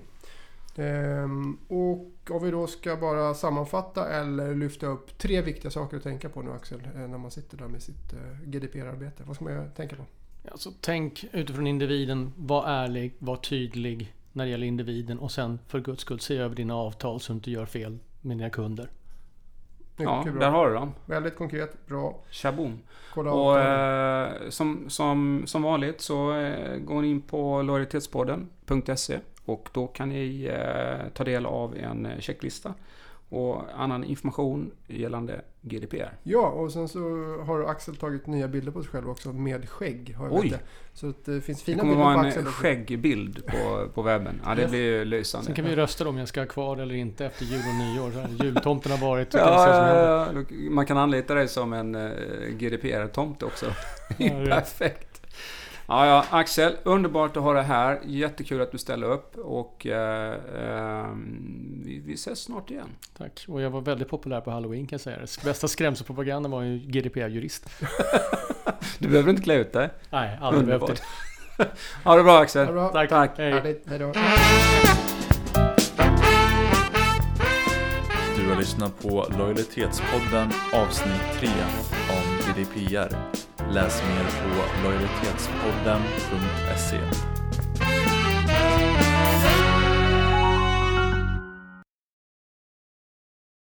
Ehm, 0.78 1.58
Och 1.68 2.30
om 2.30 2.42
vi 2.42 2.50
då 2.50 2.66
ska 2.66 2.96
bara 2.96 3.34
sammanfatta 3.34 4.08
eller 4.08 4.54
lyfta 4.54 4.86
upp 4.86 5.18
tre 5.18 5.42
viktiga 5.42 5.70
saker 5.70 5.96
att 5.96 6.02
tänka 6.02 6.28
på 6.28 6.42
nu 6.42 6.50
Axel. 6.52 6.80
eh, 6.94 7.00
När 7.00 7.18
man 7.18 7.30
sitter 7.30 7.56
där 7.56 7.68
med 7.68 7.82
sitt 7.82 8.12
eh, 8.12 8.18
GDPR-arbete. 8.48 9.22
Vad 9.26 9.36
ska 9.36 9.44
man 9.44 9.70
tänka 9.76 9.96
på? 9.96 10.02
Alltså, 10.50 10.70
tänk 10.80 11.24
utifrån 11.32 11.66
individen. 11.66 12.32
Var 12.36 12.66
ärlig, 12.66 13.14
var 13.18 13.36
tydlig 13.36 14.12
när 14.32 14.44
det 14.44 14.50
gäller 14.50 14.66
individen 14.66 15.18
och 15.18 15.30
sen 15.32 15.58
för 15.68 15.80
guds 15.80 16.00
skull 16.00 16.20
se 16.20 16.36
över 16.36 16.56
dina 16.56 16.74
avtal 16.74 17.20
så 17.20 17.32
du 17.32 17.36
inte 17.36 17.50
gör 17.50 17.66
fel 17.66 17.98
med 18.20 18.36
dina 18.38 18.50
kunder. 18.50 18.90
Ja, 19.98 20.18
Mycket 20.18 20.32
där 20.32 20.38
bra. 20.40 20.50
har 20.50 20.68
du 20.68 20.74
dem. 20.74 20.92
Väldigt 21.06 21.36
konkret. 21.36 21.86
Bra. 21.86 22.18
Shaboom. 22.30 22.78
Kolla 23.14 23.32
Och 23.32 23.58
eh, 23.60 24.48
som, 24.50 24.90
som, 24.90 25.42
som 25.46 25.62
vanligt 25.62 26.00
så 26.00 26.32
eh, 26.36 26.76
går 26.78 27.02
ni 27.02 27.08
in 27.08 27.20
på 27.22 27.62
lojalitetspodden.se 27.62 29.18
och 29.46 29.68
då 29.72 29.86
kan 29.86 30.08
ni 30.08 30.44
eh, 30.44 31.08
ta 31.14 31.24
del 31.24 31.46
av 31.46 31.76
en 31.76 32.06
eh, 32.06 32.18
checklista 32.18 32.74
och 33.28 33.62
annan 33.76 34.04
information 34.04 34.70
gällande 34.86 35.40
GDPR. 35.62 36.12
Ja, 36.22 36.48
och 36.48 36.72
sen 36.72 36.88
så 36.88 36.98
har 37.46 37.64
Axel 37.70 37.96
tagit 37.96 38.26
nya 38.26 38.48
bilder 38.48 38.72
på 38.72 38.82
sig 38.82 38.90
själv 38.92 39.10
också 39.10 39.32
med 39.32 39.68
skägg. 39.68 40.14
Har 40.18 40.26
jag 40.26 40.34
Oj. 40.34 40.48
vet. 40.50 40.60
Så 40.92 41.08
att 41.08 41.24
det 41.24 41.40
finns 41.40 41.62
fina 41.62 41.80
kommer 41.80 41.92
bilder 41.94 42.04
på 42.04 42.10
vara 42.16 42.26
Axel. 42.26 42.42
en 42.42 42.48
också. 42.48 42.60
skäggbild 42.62 43.46
på, 43.46 43.88
på 43.94 44.02
webben. 44.02 44.40
Ja, 44.44 44.54
det 44.54 44.60
Yes. 44.62 44.70
blir 44.70 44.80
ju 44.80 45.04
lysande. 45.04 45.46
Sen 45.46 45.54
kan 45.54 45.64
vi 45.64 45.76
rösta 45.76 46.08
om 46.08 46.18
jag 46.18 46.28
ska 46.28 46.40
ha 46.40 46.46
kvar 46.46 46.76
eller 46.76 46.94
inte 46.94 47.26
efter 47.26 47.44
jul 47.44 47.60
och 47.68 47.74
nyår. 47.74 48.26
Jultomten 48.46 48.92
har 48.92 48.98
varit. 48.98 49.34
Ja, 49.34 49.68
ja, 49.68 50.26
ja, 50.34 50.42
man 50.70 50.86
kan 50.86 50.96
anlita 50.98 51.34
dig 51.34 51.48
som 51.48 51.72
en 51.72 51.94
eh, 51.94 52.10
GDPR-tomte 52.58 53.44
också. 53.44 53.66
Ja, 54.18 54.28
Perfekt. 54.50 55.15
Ja, 55.88 56.06
ja, 56.06 56.24
Axel, 56.30 56.76
underbart 56.82 57.36
att 57.36 57.42
ha 57.42 57.52
dig 57.52 57.62
här. 57.62 58.00
Jättekul 58.04 58.60
att 58.60 58.72
du 58.72 58.78
ställer 58.78 59.06
upp 59.06 59.36
och 59.36 59.86
eh, 59.86 60.32
eh, 60.34 61.06
vi, 61.84 62.02
vi 62.06 62.14
ses 62.14 62.38
snart 62.42 62.70
igen. 62.70 62.88
Tack. 63.18 63.44
Och 63.48 63.60
jag 63.62 63.70
var 63.70 63.80
väldigt 63.80 64.08
populär 64.08 64.40
på 64.40 64.50
Halloween 64.50 64.86
kan 64.86 64.94
jag 64.96 65.00
säga. 65.00 65.18
Bästa 65.44 65.68
skrämselpropagandan 65.68 66.52
var 66.52 66.62
ju 66.62 66.78
GDPR-jurist. 66.78 67.68
Du 68.98 69.08
behöver 69.08 69.30
inte 69.30 69.42
klä 69.42 69.54
ut 69.54 69.72
dig. 69.72 69.90
Nej, 70.10 70.38
aldrig 70.40 70.66
behövt 70.66 70.82
Underbart. 70.82 71.02
det. 71.56 71.68
Ha 72.04 72.16
det 72.16 72.22
bra 72.22 72.38
Axel. 72.38 72.66
Ha 72.66 72.72
det 72.72 72.80
bra. 72.80 72.88
Tack. 72.88 73.08
Tack. 73.08 73.38
Hej. 73.38 73.52
Härligt. 73.52 73.88
Hej 73.88 73.98
då. 73.98 74.12
Du 78.36 78.48
har 78.50 78.56
lyssnat 78.58 79.02
på 79.02 79.26
Lojalitetspodden 79.38 80.50
avsnitt 80.72 81.22
3 81.40 81.48
om 82.10 82.52
GDPR. 82.52 83.16
Läs 83.70 84.02
mer 84.02 84.24
på 84.24 84.48
lojalitetspodden.se 84.84 87.35